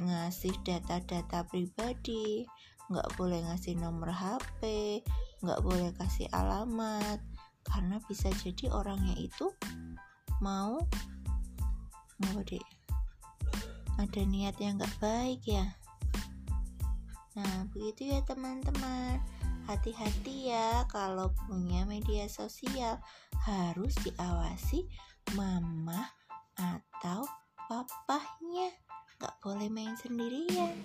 ngasih 0.00 0.52
data-data 0.64 1.44
pribadi, 1.48 2.44
nggak 2.92 3.08
boleh 3.16 3.44
ngasih 3.48 3.76
nomor 3.80 4.12
HP, 4.12 4.60
nggak 5.40 5.60
boleh 5.64 5.90
kasih 5.96 6.28
alamat, 6.32 7.20
karena 7.66 7.98
bisa 8.06 8.30
jadi 8.40 8.70
orangnya 8.70 9.16
itu 9.18 9.50
mau 10.44 10.76
mau 12.16 12.38
deh 12.44 12.62
ada 13.96 14.22
niat 14.28 14.56
yang 14.60 14.76
gak 14.76 14.92
baik 15.00 15.40
ya? 15.48 15.72
Nah 17.36 17.64
begitu 17.72 18.12
ya 18.12 18.20
teman-teman. 18.28 19.20
Hati-hati 19.64 20.52
ya 20.52 20.84
kalau 20.92 21.32
punya 21.48 21.88
media 21.88 22.28
sosial. 22.28 23.00
Harus 23.44 23.96
diawasi 24.04 24.84
mama 25.32 26.12
atau 26.56 27.24
papahnya 27.66 28.68
gak 29.16 29.34
boleh 29.40 29.68
main 29.72 29.96
sendirian. 29.96 30.76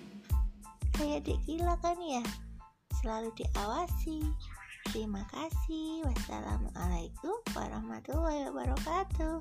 Kayak 0.95 1.27
dek 1.27 1.39
gila 1.43 1.75
kan 1.83 1.97
ya? 1.99 2.23
Selalu 3.01 3.31
diawasi. 3.35 4.23
Terima 4.91 5.23
kasih. 5.31 6.03
Wassalamualaikum 6.07 7.37
warahmatullahi 7.55 8.47
wabarakatuh. 8.51 9.39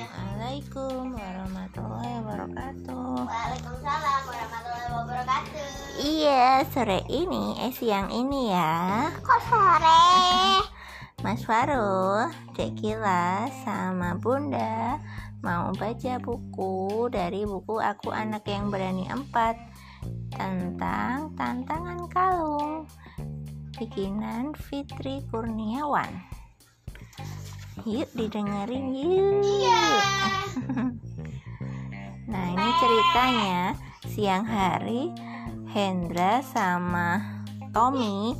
Assalamualaikum 0.00 1.14
warahmatullahi 1.16 2.12
wabarakatuh. 2.20 3.24
Waalaikumsalam. 3.24 3.70
warahmatullahi 3.70 4.18
wabarakatuh. 4.26 4.39
Iya, 6.00 6.64
sore 6.72 7.04
ini, 7.12 7.60
eh 7.60 7.72
siang 7.76 8.08
ini 8.08 8.48
ya. 8.48 9.12
Kok 9.20 9.40
sore? 9.44 10.04
Mas 11.20 11.44
Faru, 11.44 12.24
Dek 12.56 12.80
Kila 12.80 13.44
sama 13.60 14.16
Bunda 14.16 14.96
mau 15.44 15.68
baca 15.76 16.16
buku 16.20 17.08
dari 17.12 17.44
buku 17.44 17.76
Aku 17.76 18.08
Anak 18.12 18.48
Yang 18.48 18.64
Berani 18.72 19.04
4 19.08 20.36
tentang 20.36 21.36
tantangan 21.36 22.00
kalung 22.08 22.88
bikinan 23.76 24.56
Fitri 24.56 25.20
Kurniawan. 25.28 26.08
Yuk 27.88 28.08
didengerin 28.12 28.92
yuk. 28.92 29.40
Iya. 29.40 29.82
nah 32.32 32.44
ini 32.52 32.70
ceritanya 32.80 33.72
siang 34.04 34.44
hari 34.44 35.29
Hendra 35.70 36.42
sama 36.42 37.22
Tommy 37.70 38.34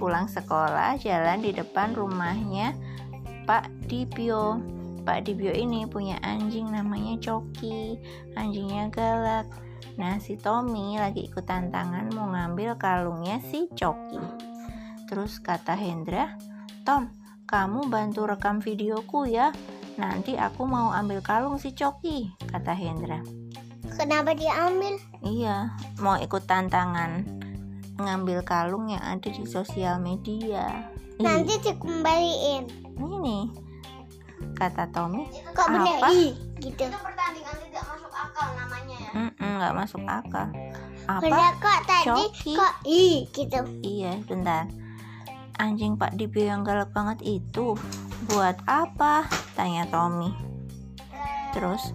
pulang 0.00 0.24
sekolah 0.24 0.96
jalan 0.96 1.44
di 1.44 1.52
depan 1.52 1.92
rumahnya 1.92 2.72
Pak 3.44 3.68
Dibio. 3.84 4.56
Pak 5.04 5.28
Dibio 5.28 5.52
ini 5.52 5.84
punya 5.84 6.16
anjing 6.24 6.72
namanya 6.72 7.20
Coki. 7.20 8.00
Anjingnya 8.32 8.88
galak. 8.88 9.44
Nah 10.00 10.16
si 10.16 10.40
Tommy 10.40 10.96
lagi 10.96 11.28
ikut 11.28 11.44
tantangan 11.44 12.08
mau 12.16 12.32
ngambil 12.32 12.80
kalungnya 12.80 13.44
si 13.44 13.68
Coki. 13.76 14.16
Terus 15.04 15.44
kata 15.44 15.76
Hendra, 15.76 16.32
Tom, 16.88 17.12
kamu 17.44 17.92
bantu 17.92 18.24
rekam 18.24 18.64
videoku 18.64 19.28
ya. 19.28 19.52
Nanti 20.00 20.40
aku 20.40 20.64
mau 20.64 20.96
ambil 20.96 21.20
kalung 21.20 21.60
si 21.60 21.76
Coki, 21.76 22.32
kata 22.48 22.72
Hendra. 22.72 23.43
Kenapa 23.94 24.30
diambil? 24.32 24.94
Iya, 25.20 25.70
mau 25.98 26.16
ikut 26.16 26.44
tantangan 26.44 27.24
ngambil 27.94 28.42
kalung 28.42 28.90
yang 28.90 29.00
ada 29.00 29.24
di 29.24 29.44
sosial 29.44 29.98
media. 29.98 30.90
Ih, 31.14 31.22
Nanti 31.22 31.54
dikembaliin. 31.62 32.66
ini 32.96 33.38
kata 34.54 34.90
Tommy. 34.90 35.24
Kok 35.50 35.66
bener 35.68 35.98
Apa? 35.98 36.10
i 36.10 36.34
gitu. 36.58 36.84
itu 36.84 36.96
pertandingan 36.96 37.54
tidak 37.60 37.84
masuk 37.84 38.12
akal 38.12 38.48
namanya 38.54 38.96
ya 38.96 39.10
"Mm-mm, 39.12 39.50
nggak 39.58 39.74
masuk 39.74 40.02
akal. 40.04 40.46
Apa? 41.04 41.20
Bener 41.20 41.52
kok 41.58 41.80
tadi 41.86 42.04
Coki. 42.04 42.52
kok 42.54 42.74
i 42.84 43.04
gitu. 43.30 43.60
Iya, 43.80 44.12
bentar. 44.24 44.64
Anjing 45.54 45.94
Pak 45.94 46.18
Dibio 46.18 46.44
yang 46.44 46.66
galak 46.66 46.90
banget 46.90 47.22
itu 47.22 47.78
buat 48.26 48.58
apa? 48.66 49.22
Tanya 49.54 49.86
Tommy. 49.86 50.34
Terus, 51.50 51.94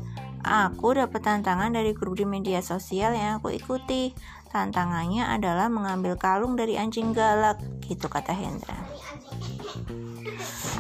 aku 0.50 0.98
dapat 0.98 1.22
tantangan 1.22 1.70
dari 1.70 1.94
grup 1.94 2.18
di 2.18 2.26
media 2.26 2.66
sosial 2.66 3.14
yang 3.14 3.38
aku 3.38 3.54
ikuti. 3.54 4.18
Tantangannya 4.50 5.30
adalah 5.30 5.70
mengambil 5.70 6.18
kalung 6.18 6.58
dari 6.58 6.74
anjing 6.74 7.14
galak, 7.14 7.62
gitu 7.86 8.10
kata 8.10 8.34
Hendra. 8.34 8.74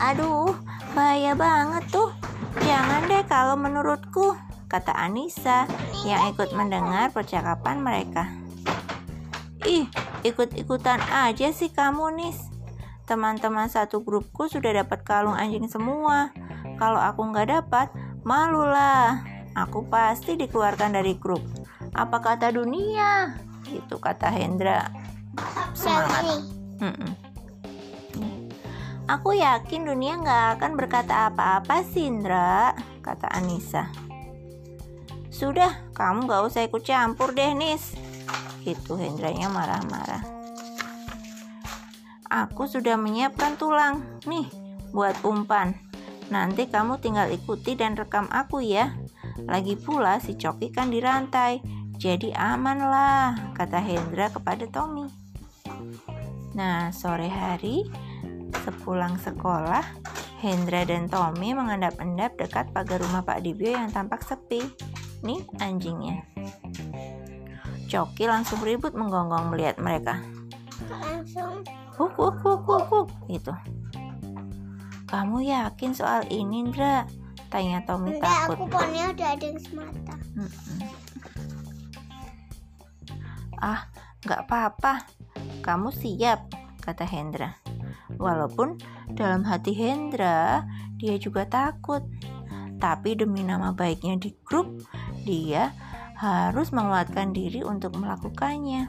Aduh, 0.01 0.57
bahaya 0.97 1.37
banget 1.37 1.85
tuh. 1.93 2.09
Jangan 2.65 3.05
deh 3.05 3.21
kalau 3.29 3.53
menurutku, 3.53 4.33
kata 4.65 4.89
Anissa 4.97 5.69
yang 6.01 6.33
ikut 6.33 6.49
mendengar 6.57 7.13
percakapan 7.13 7.77
mereka. 7.77 8.25
Ih, 9.69 9.85
ikut-ikutan 10.25 10.97
aja 11.13 11.53
sih 11.53 11.69
kamu, 11.69 12.09
Nis. 12.17 12.41
Teman-teman 13.05 13.69
satu 13.69 14.01
grupku 14.01 14.49
sudah 14.49 14.81
dapat 14.81 15.05
kalung 15.05 15.37
anjing 15.37 15.69
semua. 15.69 16.33
Kalau 16.81 16.97
aku 16.97 17.21
nggak 17.29 17.49
dapat, 17.53 17.93
malulah. 18.25 19.38
Aku 19.59 19.83
pasti 19.91 20.39
dikeluarkan 20.39 20.95
dari 20.95 21.19
grup. 21.19 21.43
Apa 21.91 22.23
kata 22.23 22.55
dunia? 22.55 23.35
Gitu 23.67 23.99
kata 23.99 24.31
Hendra. 24.31 24.87
Semangat. 25.75 26.47
Aku 29.09 29.35
yakin 29.35 29.89
dunia 29.89 30.21
nggak 30.21 30.61
akan 30.61 30.71
berkata 30.77 31.27
apa-apa 31.27 31.81
sih, 31.81 32.07
Indra, 32.07 32.77
kata 33.01 33.25
Anissa. 33.33 33.89
Sudah, 35.33 35.91
kamu 35.97 36.29
nggak 36.29 36.45
usah 36.45 36.61
ikut 36.69 36.85
campur 36.85 37.33
deh, 37.33 37.57
Nis. 37.57 37.97
Gitu 38.61 38.95
Hendranya 38.95 39.49
marah-marah. 39.49 40.21
Aku 42.29 42.69
sudah 42.69 43.01
menyiapkan 43.01 43.57
tulang, 43.57 44.05
nih, 44.29 44.45
buat 44.93 45.17
umpan. 45.25 45.73
Nanti 46.29 46.69
kamu 46.69 47.01
tinggal 47.01 47.33
ikuti 47.33 47.73
dan 47.73 47.97
rekam 47.97 48.29
aku 48.29 48.61
ya. 48.61 48.93
Lagi 49.45 49.75
pula 49.75 50.21
si 50.21 50.37
Coki 50.37 50.71
kan 50.73 50.93
dirantai, 50.93 51.61
jadi 51.99 52.31
aman 52.33 52.79
lah, 52.79 53.35
kata 53.53 53.81
Hendra 53.83 54.31
kepada 54.31 54.63
Tommy. 54.71 55.09
Nah, 56.55 56.89
sore 56.95 57.27
hari, 57.27 57.85
sepulang 58.63 59.19
sekolah, 59.19 59.83
Hendra 60.39 60.87
dan 60.87 61.11
Tommy 61.11 61.51
mengendap-endap 61.51 62.39
dekat 62.39 62.71
pagar 62.71 63.03
rumah 63.03 63.21
Pak 63.27 63.43
Dibio 63.43 63.75
yang 63.75 63.91
tampak 63.91 64.23
sepi. 64.23 64.63
Nih 65.19 65.43
anjingnya. 65.59 66.23
Coki 67.91 68.23
langsung 68.29 68.63
ribut 68.63 68.95
menggonggong 68.95 69.51
melihat 69.51 69.75
mereka. 69.83 70.23
langsung 70.87 71.65
Huk, 71.99 72.15
huk, 72.15 72.39
huk, 72.39 72.63
huk, 72.63 72.83
huk, 72.87 73.07
gitu. 73.27 73.51
Kamu 75.11 75.43
yakin 75.43 75.91
soal 75.91 76.23
ini, 76.31 76.63
Indra? 76.63 77.03
Tanya 77.49 77.81
Tommy 77.81 78.17
enggak 78.17 78.29
takut. 78.29 78.55
aku 78.55 78.65
ponnya 78.69 79.05
udah 79.09 79.27
ada 79.33 79.45
yang 79.45 79.59
semata. 79.61 80.15
Mm-mm. 80.37 80.77
Ah, 83.59 83.89
nggak 84.23 84.41
apa-apa. 84.47 84.93
Kamu 85.65 85.89
siap, 85.91 86.47
kata 86.79 87.03
Hendra. 87.03 87.59
Walaupun 88.15 88.79
dalam 89.11 89.43
hati 89.43 89.75
Hendra, 89.75 90.63
dia 90.95 91.17
juga 91.19 91.49
takut. 91.49 92.05
Tapi 92.79 93.19
demi 93.19 93.43
nama 93.43 93.75
baiknya 93.75 94.15
di 94.15 94.31
grup, 94.47 94.71
dia 95.27 95.75
harus 96.15 96.71
menguatkan 96.71 97.35
diri 97.35 97.59
untuk 97.65 97.99
melakukannya. 97.99 98.87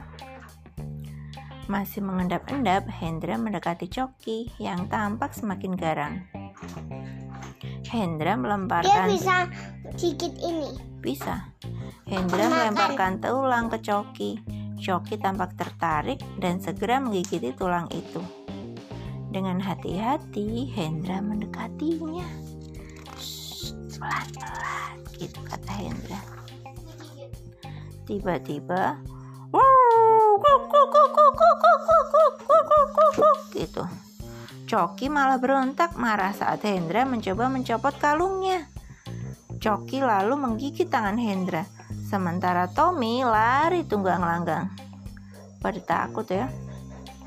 Masih 1.67 2.03
mengendap-endap, 2.03 2.87
Hendra 2.87 3.35
mendekati 3.35 3.87
Coki 3.87 4.51
yang 4.59 4.87
tampak 4.87 5.35
semakin 5.35 5.75
garang. 5.75 6.15
Hendra 7.91 8.33
Dia 8.33 8.39
melemparkan 8.39 9.07
bisa 9.11 9.51
sedikit 9.99 10.31
ini. 10.39 10.71
bisa. 11.03 11.51
Hendra 12.07 12.47
Makan. 12.47 12.55
melemparkan 12.55 13.13
tulang 13.19 13.67
ke 13.67 13.83
Coki. 13.83 14.31
Coki 14.79 15.19
tampak 15.19 15.59
tertarik 15.59 16.23
dan 16.39 16.57
segera 16.63 17.03
menggigiti 17.03 17.51
tulang 17.53 17.91
itu. 17.91 18.23
Dengan 19.31 19.59
hati-hati, 19.59 20.71
Hendra 20.71 21.19
mendekatinya. 21.19 22.27
"Shh, 23.19 23.75
Pelan-pelan, 23.99 24.95
gitu 25.19 25.39
kata 25.45 25.71
Hendra. 25.75 26.19
Tiba-tiba, 28.07 28.97
"Wuh, 29.51 30.31
kuk, 30.41 30.61
kuk, 30.67 30.87
kuk, 30.89 31.09
kuk, 31.15 31.31
kuk, 31.37 31.55
kuk, 31.59 31.79
kuk, 31.85 32.05
kuk, 32.11 32.33
kuk, 32.47 32.63
kuk, 32.67 32.87
kuk, 32.91 33.11
kuk," 33.19 33.37
gitu. 33.55 33.83
Coki 34.71 35.11
malah 35.11 35.35
berontak 35.35 35.99
marah 35.99 36.31
saat 36.31 36.63
Hendra 36.63 37.03
mencoba 37.03 37.51
mencopot 37.51 37.91
kalungnya. 37.99 38.71
Coki 39.59 39.99
lalu 39.99 40.39
menggigit 40.39 40.87
tangan 40.87 41.19
Hendra, 41.19 41.67
sementara 42.07 42.71
Tommy 42.71 43.19
lari 43.19 43.83
tunggang 43.83 44.23
langgang. 44.23 44.71
Pada 45.59 45.75
takut 45.83 46.23
ya. 46.31 46.47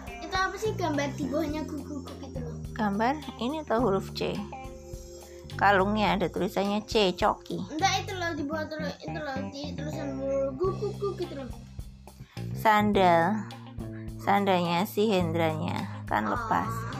itu 0.08 0.32
apa 0.32 0.56
sih 0.56 0.72
gambar 0.72 1.12
di 1.20 1.28
bawahnya 1.28 1.68
gugu 1.68 2.00
gitu 2.24 2.38
loh 2.40 2.56
Gambar 2.72 3.20
ini 3.36 3.60
tuh 3.68 3.76
huruf 3.76 4.16
C. 4.16 4.40
Kalungnya 5.60 6.16
ada 6.16 6.32
tulisannya 6.32 6.80
C, 6.88 7.12
Coki. 7.12 7.60
enggak 7.76 8.08
itu 8.08 8.12
loh 8.16 8.32
di 8.32 8.42
bawah 8.48 8.64
tuh 8.72 8.88
itu 9.04 9.18
loh 9.20 9.36
di 9.52 9.62
tulisan 9.76 10.16
gugu 10.16 10.66
gugu 10.80 11.08
gitu 11.20 11.34
loh 11.44 11.48
Sandal. 12.56 13.36
Sandalnya 14.16 14.88
si 14.88 15.12
Hendranya 15.12 16.08
kan 16.08 16.24
lepas. 16.24 16.93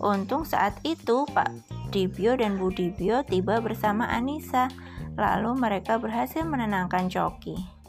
Untung 0.00 0.48
saat 0.48 0.80
itu 0.80 1.28
Pak 1.28 1.52
Dibio 1.92 2.32
dan 2.32 2.56
Bu 2.56 2.72
Dibio 2.72 3.20
tiba 3.28 3.60
bersama 3.60 4.08
Anissa. 4.08 4.72
Lalu 5.20 5.60
mereka 5.60 6.00
berhasil 6.00 6.40
menenangkan 6.48 7.12
Coki. 7.12 7.80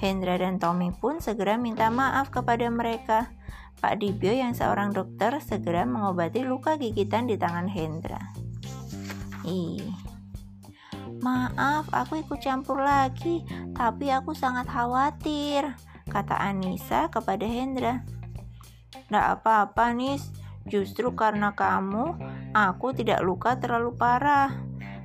Hendra 0.00 0.40
dan 0.40 0.56
Tommy 0.56 0.92
pun 0.96 1.20
segera 1.20 1.60
minta 1.60 1.92
maaf 1.92 2.32
kepada 2.32 2.64
mereka. 2.72 3.28
Pak 3.76 4.00
Dibyo 4.00 4.32
yang 4.32 4.56
seorang 4.56 4.96
dokter 4.96 5.36
segera 5.44 5.84
mengobati 5.84 6.40
luka 6.40 6.80
gigitan 6.80 7.28
di 7.28 7.36
tangan 7.36 7.68
Hendra. 7.68 8.32
Ih, 9.44 9.84
maaf 11.20 11.84
aku 11.92 12.24
ikut 12.24 12.40
campur 12.40 12.80
lagi, 12.80 13.44
tapi 13.76 14.08
aku 14.08 14.32
sangat 14.32 14.64
khawatir, 14.64 15.76
kata 16.08 16.40
Anissa 16.40 17.12
kepada 17.12 17.44
Hendra. 17.44 18.00
Nggak 19.12 19.26
apa-apa 19.40 19.92
Nis, 19.92 20.24
justru 20.66 21.14
karena 21.14 21.54
kamu, 21.54 22.18
aku 22.52 22.92
tidak 22.94 23.22
luka 23.22 23.58
terlalu 23.58 23.94
parah. 23.94 24.52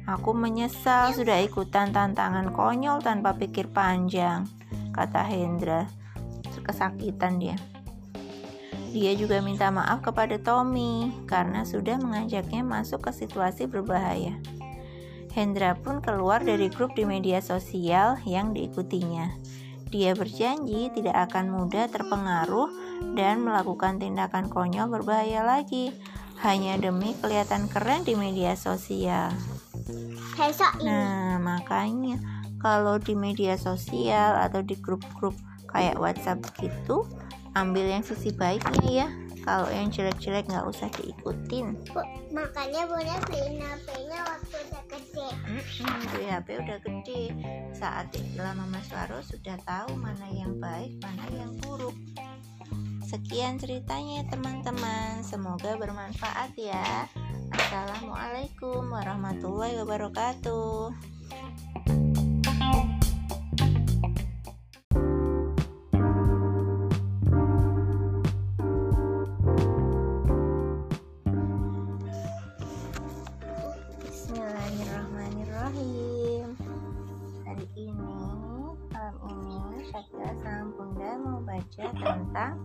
Aku 0.10 0.34
menyesal 0.34 1.14
sudah 1.14 1.40
ikutan 1.40 1.94
tantangan 1.94 2.50
konyol 2.52 3.00
tanpa 3.00 3.38
pikir 3.38 3.70
panjang, 3.70 4.50
kata 4.92 5.22
Hendra. 5.24 5.86
Kesakitan 6.62 7.42
dia. 7.42 7.58
Dia 8.92 9.16
juga 9.16 9.40
minta 9.40 9.72
maaf 9.72 10.04
kepada 10.04 10.36
Tommy 10.36 11.10
karena 11.24 11.64
sudah 11.64 11.96
mengajaknya 11.96 12.60
masuk 12.62 13.08
ke 13.08 13.12
situasi 13.24 13.66
berbahaya. 13.66 14.36
Hendra 15.32 15.80
pun 15.80 16.04
keluar 16.04 16.44
dari 16.44 16.68
grup 16.68 16.92
di 16.92 17.08
media 17.08 17.40
sosial 17.40 18.20
yang 18.28 18.52
diikutinya. 18.52 19.32
Dia 19.88 20.12
berjanji 20.12 20.92
tidak 20.92 21.32
akan 21.32 21.56
mudah 21.56 21.88
terpengaruh 21.88 22.68
dan 23.14 23.44
melakukan 23.44 24.00
tindakan 24.00 24.48
konyol 24.48 24.88
berbahaya 24.88 25.44
lagi 25.44 25.92
hanya 26.42 26.78
demi 26.82 27.14
kelihatan 27.22 27.70
keren 27.70 28.02
di 28.02 28.18
media 28.18 28.58
sosial. 28.58 29.30
Nah, 30.82 31.38
makanya 31.38 32.18
kalau 32.58 32.98
di 32.98 33.14
media 33.14 33.58
sosial 33.58 34.38
atau 34.38 34.66
di 34.66 34.74
grup-grup 34.78 35.38
kayak 35.70 36.02
WhatsApp 36.02 36.42
gitu, 36.58 37.06
ambil 37.54 37.86
yang 37.86 38.02
sisi 38.06 38.34
baiknya 38.34 39.06
ya. 39.06 39.10
Kalau 39.42 39.74
yang 39.74 39.90
jelek-jelek 39.90 40.46
nggak 40.54 40.70
usah 40.70 40.86
diikutin. 41.02 41.74
Bu, 41.90 42.06
makanya 42.30 42.86
boleh 42.86 43.18
beliin 43.26 43.58
HP-nya 43.58 44.20
waktu 44.22 44.58
udah 44.70 44.84
gede. 44.86 45.30
Mm-mm, 45.50 45.98
beli 46.14 46.26
HP 46.30 46.48
udah 46.62 46.78
gede. 46.86 47.22
Saat 47.74 48.14
itulah 48.14 48.54
Mama 48.54 48.78
Suaro 48.86 49.18
sudah 49.26 49.58
tahu 49.66 49.98
mana 49.98 50.30
yang 50.30 50.62
baik, 50.62 50.94
mana 51.02 51.26
yang 51.34 51.58
buruk. 51.58 51.98
Sekian 53.12 53.60
ceritanya 53.60 54.24
teman-teman. 54.32 55.20
Semoga 55.20 55.76
bermanfaat 55.76 56.56
ya. 56.56 57.12
Assalamualaikum 57.52 58.88
warahmatullahi 58.88 59.76
wabarakatuh. 59.84 60.96
Bismillahirrahmanirrahim. 74.08 76.56
Hari 77.44 77.68
ini, 77.76 78.16
malam 79.02 79.18
ini, 79.34 79.82
Syakira 79.90 80.30
sama 80.46 80.78
Bunda 80.78 81.18
mau 81.18 81.42
baca 81.42 81.90
tentang 81.90 82.62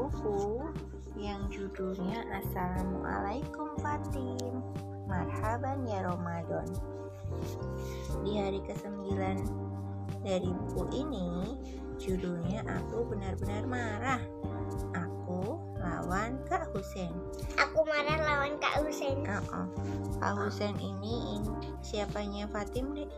buku 0.00 0.64
yang 1.20 1.44
judulnya 1.52 2.24
Assalamualaikum 2.40 3.76
Fatim 3.84 4.64
Marhaban 5.04 5.84
ya 5.84 6.08
Ramadan 6.08 6.64
Di 8.24 8.32
hari 8.40 8.64
ke-9 8.64 9.12
dari 10.24 10.48
buku 10.48 10.88
ini 10.96 11.52
Judulnya 12.00 12.64
Aku 12.64 13.04
Benar-Benar 13.12 13.68
Marah 13.68 14.24
Aku 14.96 15.60
lawan 15.76 16.40
Kak 16.48 16.72
Husen 16.72 17.12
Aku 17.60 17.84
marah 17.84 18.24
lawan 18.24 18.56
Kak 18.56 18.80
Husen. 18.80 19.20
oh, 19.28 19.44
oh. 19.52 19.68
Kak 20.16 20.32
Husen 20.32 20.80
ini, 20.80 21.36
ini 21.36 21.52
siapanya 21.84 22.48
Fatim 22.48 22.96
deh 22.96 23.10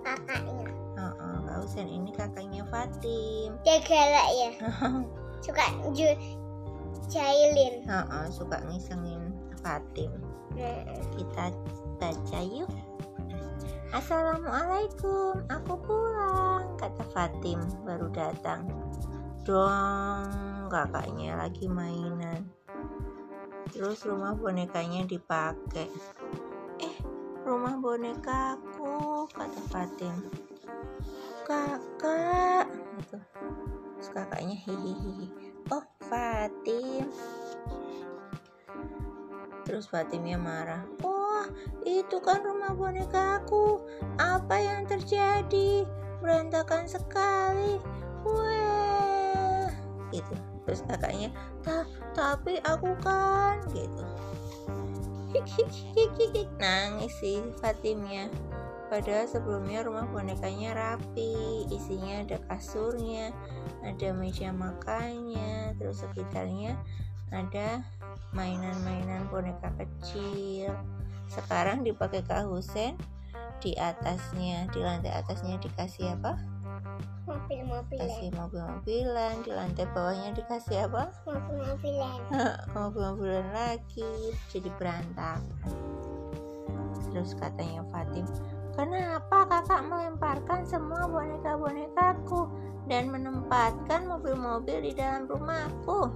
Kakaknya. 0.00 0.85
Oh, 0.96 1.12
oh. 1.16 1.36
Kak 1.44 1.56
Husen 1.62 1.88
ini 1.88 2.10
kakaknya 2.12 2.62
Fatim 2.68 3.56
Dia 3.62 3.78
galak 3.84 4.28
ya. 4.32 4.50
Suka 5.44 5.64
ju 5.92 6.08
jahilin. 7.12 7.84
oh, 7.86 8.04
oh. 8.04 8.26
Suka 8.32 8.60
ngisengin 8.66 9.32
Fatim 9.60 10.12
Nah, 10.56 10.88
Kita 11.12 11.52
baca 12.00 12.40
yuk. 12.40 12.70
Assalamualaikum, 13.94 15.46
aku 15.46 15.74
pulang, 15.84 16.74
kata 16.74 17.04
Fatim 17.14 17.60
baru 17.86 18.10
datang. 18.10 18.66
Dong, 19.46 20.66
kakaknya 20.66 21.38
lagi 21.38 21.70
mainan. 21.70 22.50
Terus 23.70 24.02
rumah 24.02 24.34
bonekanya 24.34 25.06
dipakai. 25.06 25.86
Eh, 26.82 26.96
rumah 27.46 27.78
bonekaku, 27.78 29.30
kata 29.30 29.60
Fatim. 29.70 30.24
Kakak, 31.46 32.66
gitu. 32.98 33.18
Terus 33.96 34.08
kakaknya 34.10 34.56
hihihi. 34.66 35.26
Oh, 35.70 35.84
Fatim. 36.10 37.10
Terus 39.66 39.90
Fatimnya 39.90 40.38
marah. 40.38 40.86
Wah, 41.02 41.50
itu 41.82 42.22
kan 42.22 42.42
rumah 42.42 42.74
bonekaku. 42.74 43.82
Apa 44.18 44.62
yang 44.62 44.86
terjadi? 44.86 45.86
Berantakan 46.22 46.86
sekali. 46.86 47.82
Wah, 48.26 49.70
gitu. 50.14 50.34
Terus 50.66 50.82
kakaknya, 50.86 51.30
Ta 51.62 51.86
tapi 52.14 52.58
aku 52.66 52.94
kan, 53.02 53.62
gitu. 53.70 54.02
Nangis 56.62 57.12
sih 57.22 57.42
Fatimnya. 57.62 58.30
Padahal 58.86 59.26
sebelumnya 59.26 59.82
rumah 59.82 60.06
bonekanya 60.06 60.78
rapi, 60.78 61.66
isinya 61.74 62.22
ada 62.22 62.38
kasurnya, 62.46 63.34
ada 63.82 64.08
meja 64.14 64.54
makannya, 64.54 65.74
terus 65.74 66.06
sekitarnya 66.06 66.78
ada 67.34 67.82
mainan-mainan 68.30 69.26
boneka 69.26 69.74
kecil. 69.74 70.70
Sekarang 71.26 71.82
dipakai 71.82 72.22
Kak 72.22 72.46
Husen 72.46 72.94
di 73.58 73.74
atasnya, 73.74 74.70
di 74.70 74.78
lantai 74.78 75.10
atasnya 75.18 75.58
dikasih 75.58 76.14
apa? 76.14 76.38
mobil-mobilan. 77.26 78.00
Kasih 78.06 78.30
mobil-mobilan, 78.32 79.34
di 79.42 79.50
lantai 79.50 79.86
bawahnya 79.90 80.30
dikasih 80.38 80.76
apa? 80.86 81.10
Mobil-mobilan. 81.26 82.18
mobil-mobilan 82.76 83.48
lagi, 83.50 84.32
jadi 84.50 84.70
berantakan. 84.78 85.42
Terus 87.10 87.34
katanya 87.34 87.82
Fatim, 87.90 88.26
kenapa 88.76 89.48
kakak 89.48 89.82
melemparkan 89.88 90.60
semua 90.68 91.08
boneka-bonekaku 91.08 92.46
dan 92.86 93.08
menempatkan 93.08 94.04
mobil-mobil 94.04 94.84
di 94.84 94.92
dalam 94.92 95.24
rumahku? 95.24 96.12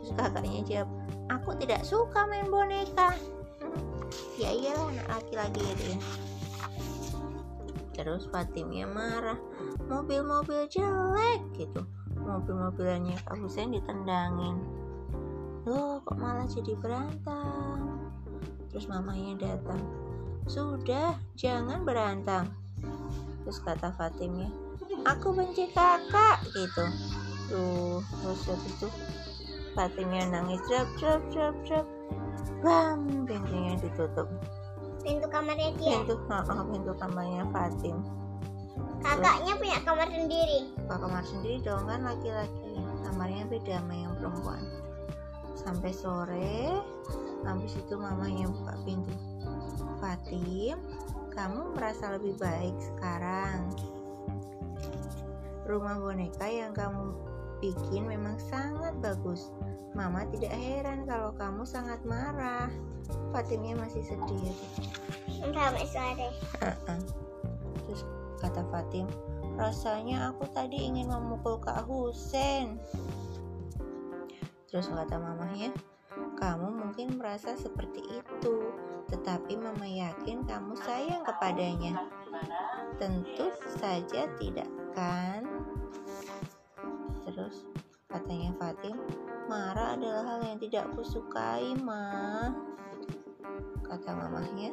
Terus 0.00 0.10
kakaknya 0.16 0.60
jawab, 0.64 0.90
aku 1.28 1.50
tidak 1.60 1.84
suka 1.84 2.24
main 2.26 2.48
boneka. 2.48 3.14
ya 4.40 4.50
iyalah 4.52 4.90
anak 4.90 5.06
laki-laki 5.08 5.60
ya 5.60 5.74
dia. 5.76 5.98
Terus 7.92 8.24
Fatimnya 8.32 8.88
marah, 8.88 9.38
mobil-mobil 9.86 10.66
jelek 10.72 11.44
gitu. 11.54 11.84
Mobil-mobilannya 12.16 13.20
Kak 13.28 13.36
Husen 13.36 13.76
ditendangin. 13.76 14.56
Loh 15.68 16.02
kok 16.02 16.18
malah 16.18 16.48
jadi 16.48 16.74
berantem? 16.74 18.10
Terus 18.72 18.88
mamanya 18.88 19.38
datang. 19.38 20.01
Sudah, 20.46 21.18
jangan 21.38 21.86
berantem. 21.86 22.50
Terus 23.42 23.58
kata 23.62 23.94
Fatimnya, 23.94 24.50
aku 25.06 25.34
benci 25.34 25.70
kakak 25.74 26.42
gitu. 26.54 26.84
Tuh, 27.50 27.98
terus 28.22 28.40
habis 28.46 28.72
itu 28.78 28.88
Fatimnya 29.72 30.28
nangis 30.30 30.62
drop 30.68 30.88
drop 30.98 31.22
drop 31.32 31.54
drop. 31.66 31.86
Bam, 32.62 33.26
pintunya 33.26 33.74
ditutup. 33.82 34.30
Pintu 35.02 35.26
kamarnya 35.26 35.74
dia. 35.74 35.98
Pintu, 35.98 36.14
oh, 36.14 36.42
oh, 36.46 36.66
pintu 36.70 36.92
kamarnya 36.94 37.42
Fatim. 37.50 37.98
Kakaknya 39.02 39.52
punya 39.58 39.78
kamar 39.82 40.08
sendiri. 40.14 40.70
Buka 40.86 40.96
kamar 41.02 41.24
sendiri 41.26 41.58
dong 41.66 41.90
kan 41.90 42.06
laki-laki. 42.06 42.78
Kamarnya 43.02 43.42
beda 43.50 43.82
sama 43.82 43.94
yang 43.98 44.14
perempuan. 44.14 44.62
Sampai 45.62 45.92
sore, 45.94 46.82
habis 47.46 47.72
itu 47.78 47.94
mamanya 47.94 48.50
buka 48.50 48.74
pintu. 48.82 49.14
Fatim, 50.02 50.78
kamu 51.32 51.78
merasa 51.78 52.18
lebih 52.18 52.34
baik 52.36 52.74
sekarang. 52.82 53.70
Rumah 55.62 56.02
boneka 56.02 56.50
yang 56.50 56.74
kamu 56.74 57.14
bikin 57.62 58.10
memang 58.10 58.34
sangat 58.50 58.92
bagus. 58.98 59.54
Mama 59.94 60.26
tidak 60.34 60.56
heran 60.58 61.06
kalau 61.06 61.30
kamu 61.38 61.62
sangat 61.62 62.02
marah. 62.02 62.66
Fatimnya 63.30 63.78
masih 63.78 64.02
sedih. 64.02 64.56
Sampai 65.38 65.86
sore. 65.86 66.28
Terus 67.86 68.02
kata 68.42 68.66
Fatim, 68.74 69.06
rasanya 69.54 70.34
aku 70.34 70.50
tadi 70.50 70.82
ingin 70.90 71.06
memukul 71.06 71.62
Kak 71.62 71.86
Husen. 71.86 72.82
Terus 74.72 74.88
kata 74.88 75.20
mamahnya, 75.20 75.68
kamu 76.40 76.72
mungkin 76.72 77.20
merasa 77.20 77.52
seperti 77.52 78.00
itu, 78.08 78.72
tetapi 79.12 79.60
mama 79.60 79.84
yakin 79.84 80.48
kamu 80.48 80.72
sayang 80.80 81.20
kepadanya. 81.28 82.08
Tentu 82.96 83.52
saja 83.76 84.24
tidak 84.40 84.68
kan? 84.96 85.44
Terus 87.28 87.68
katanya 88.08 88.56
Fatim, 88.56 88.96
marah 89.44 89.92
adalah 89.92 90.24
hal 90.24 90.40
yang 90.40 90.56
tidak 90.56 90.88
kusukai, 90.96 91.76
ma. 91.76 92.48
Kata 93.84 94.08
mamahnya, 94.16 94.72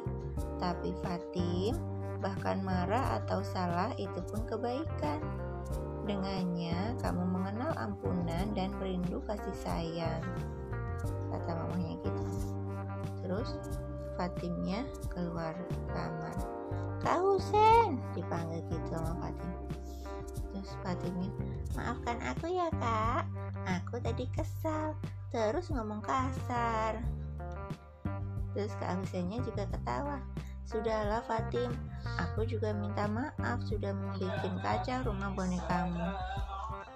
tapi 0.56 0.96
Fatim, 1.04 1.76
bahkan 2.24 2.64
marah 2.64 3.20
atau 3.20 3.44
salah 3.44 3.92
itu 4.00 4.24
pun 4.32 4.48
kebaikan. 4.48 5.20
Dengannya, 6.08 6.96
kamu 7.00 7.22
mengenal 7.28 7.72
ampunan 7.76 8.46
dan 8.56 8.72
merindu 8.80 9.20
kasih 9.24 9.56
sayang. 9.60 10.22
Kata 11.28 11.50
mamanya 11.54 11.96
gitu. 12.04 12.24
Terus, 13.24 13.50
Fatimnya 14.20 14.84
keluar 15.08 15.56
kamar. 15.92 16.36
Kak 17.00 17.24
Husen, 17.24 17.96
dipanggil 18.12 18.60
gitu 18.68 18.86
sama 18.92 19.16
Fatim. 19.16 19.52
Terus 20.52 20.70
Fatimnya, 20.84 21.30
maafkan 21.72 22.18
aku 22.20 22.52
ya 22.52 22.68
kak, 22.76 23.24
aku 23.64 23.96
tadi 24.04 24.28
kesal, 24.36 24.92
terus 25.32 25.72
ngomong 25.72 26.04
kasar. 26.04 27.00
Terus 28.52 28.74
Kak 28.82 28.98
Husennya 28.98 29.38
juga 29.46 29.64
ketawa. 29.70 30.18
Sudahlah 30.70 31.18
Fatim, 31.26 31.74
aku 32.22 32.46
juga 32.46 32.70
minta 32.70 33.10
maaf 33.10 33.58
sudah 33.66 33.90
membuat 33.90 34.38
kacau 34.62 35.10
rumah 35.10 35.34
bonekamu. 35.34 36.14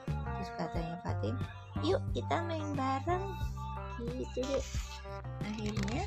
Terus 0.06 0.50
katanya 0.54 0.94
Fatim, 1.02 1.34
yuk 1.82 1.98
kita 2.14 2.38
main 2.46 2.70
bareng. 2.78 3.34
Gitu 3.98 4.46
deh. 4.46 4.62
Akhirnya 5.42 6.06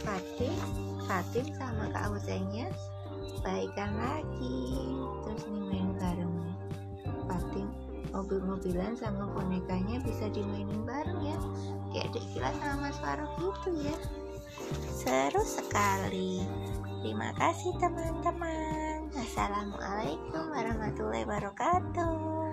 Fatim, 0.00 0.56
Fatim 1.04 1.46
sama 1.60 1.92
Kak 1.92 2.08
Husennya 2.08 2.72
baikan 3.44 4.00
lagi. 4.00 4.88
Terus 5.28 5.44
nih 5.52 5.60
main 5.60 5.90
bareng 6.00 6.32
nih. 6.40 6.56
Fatim 7.28 7.68
mobil-mobilan 8.16 8.96
sama 8.96 9.28
bonekanya 9.28 10.00
bisa 10.00 10.32
dimainin 10.32 10.88
bareng 10.88 11.20
ya. 11.20 11.36
Kayak 11.92 12.16
adik 12.16 12.24
kilat 12.32 12.56
sama 12.64 12.88
Faruk 12.96 13.32
gitu 13.36 13.92
ya. 13.92 13.96
Seru 14.88 15.44
sekali. 15.44 16.40
Terima 17.04 17.36
kasih 17.36 17.76
teman-teman. 17.76 19.12
Assalamualaikum 19.12 20.48
warahmatullahi 20.56 21.28
wabarakatuh. 21.28 22.43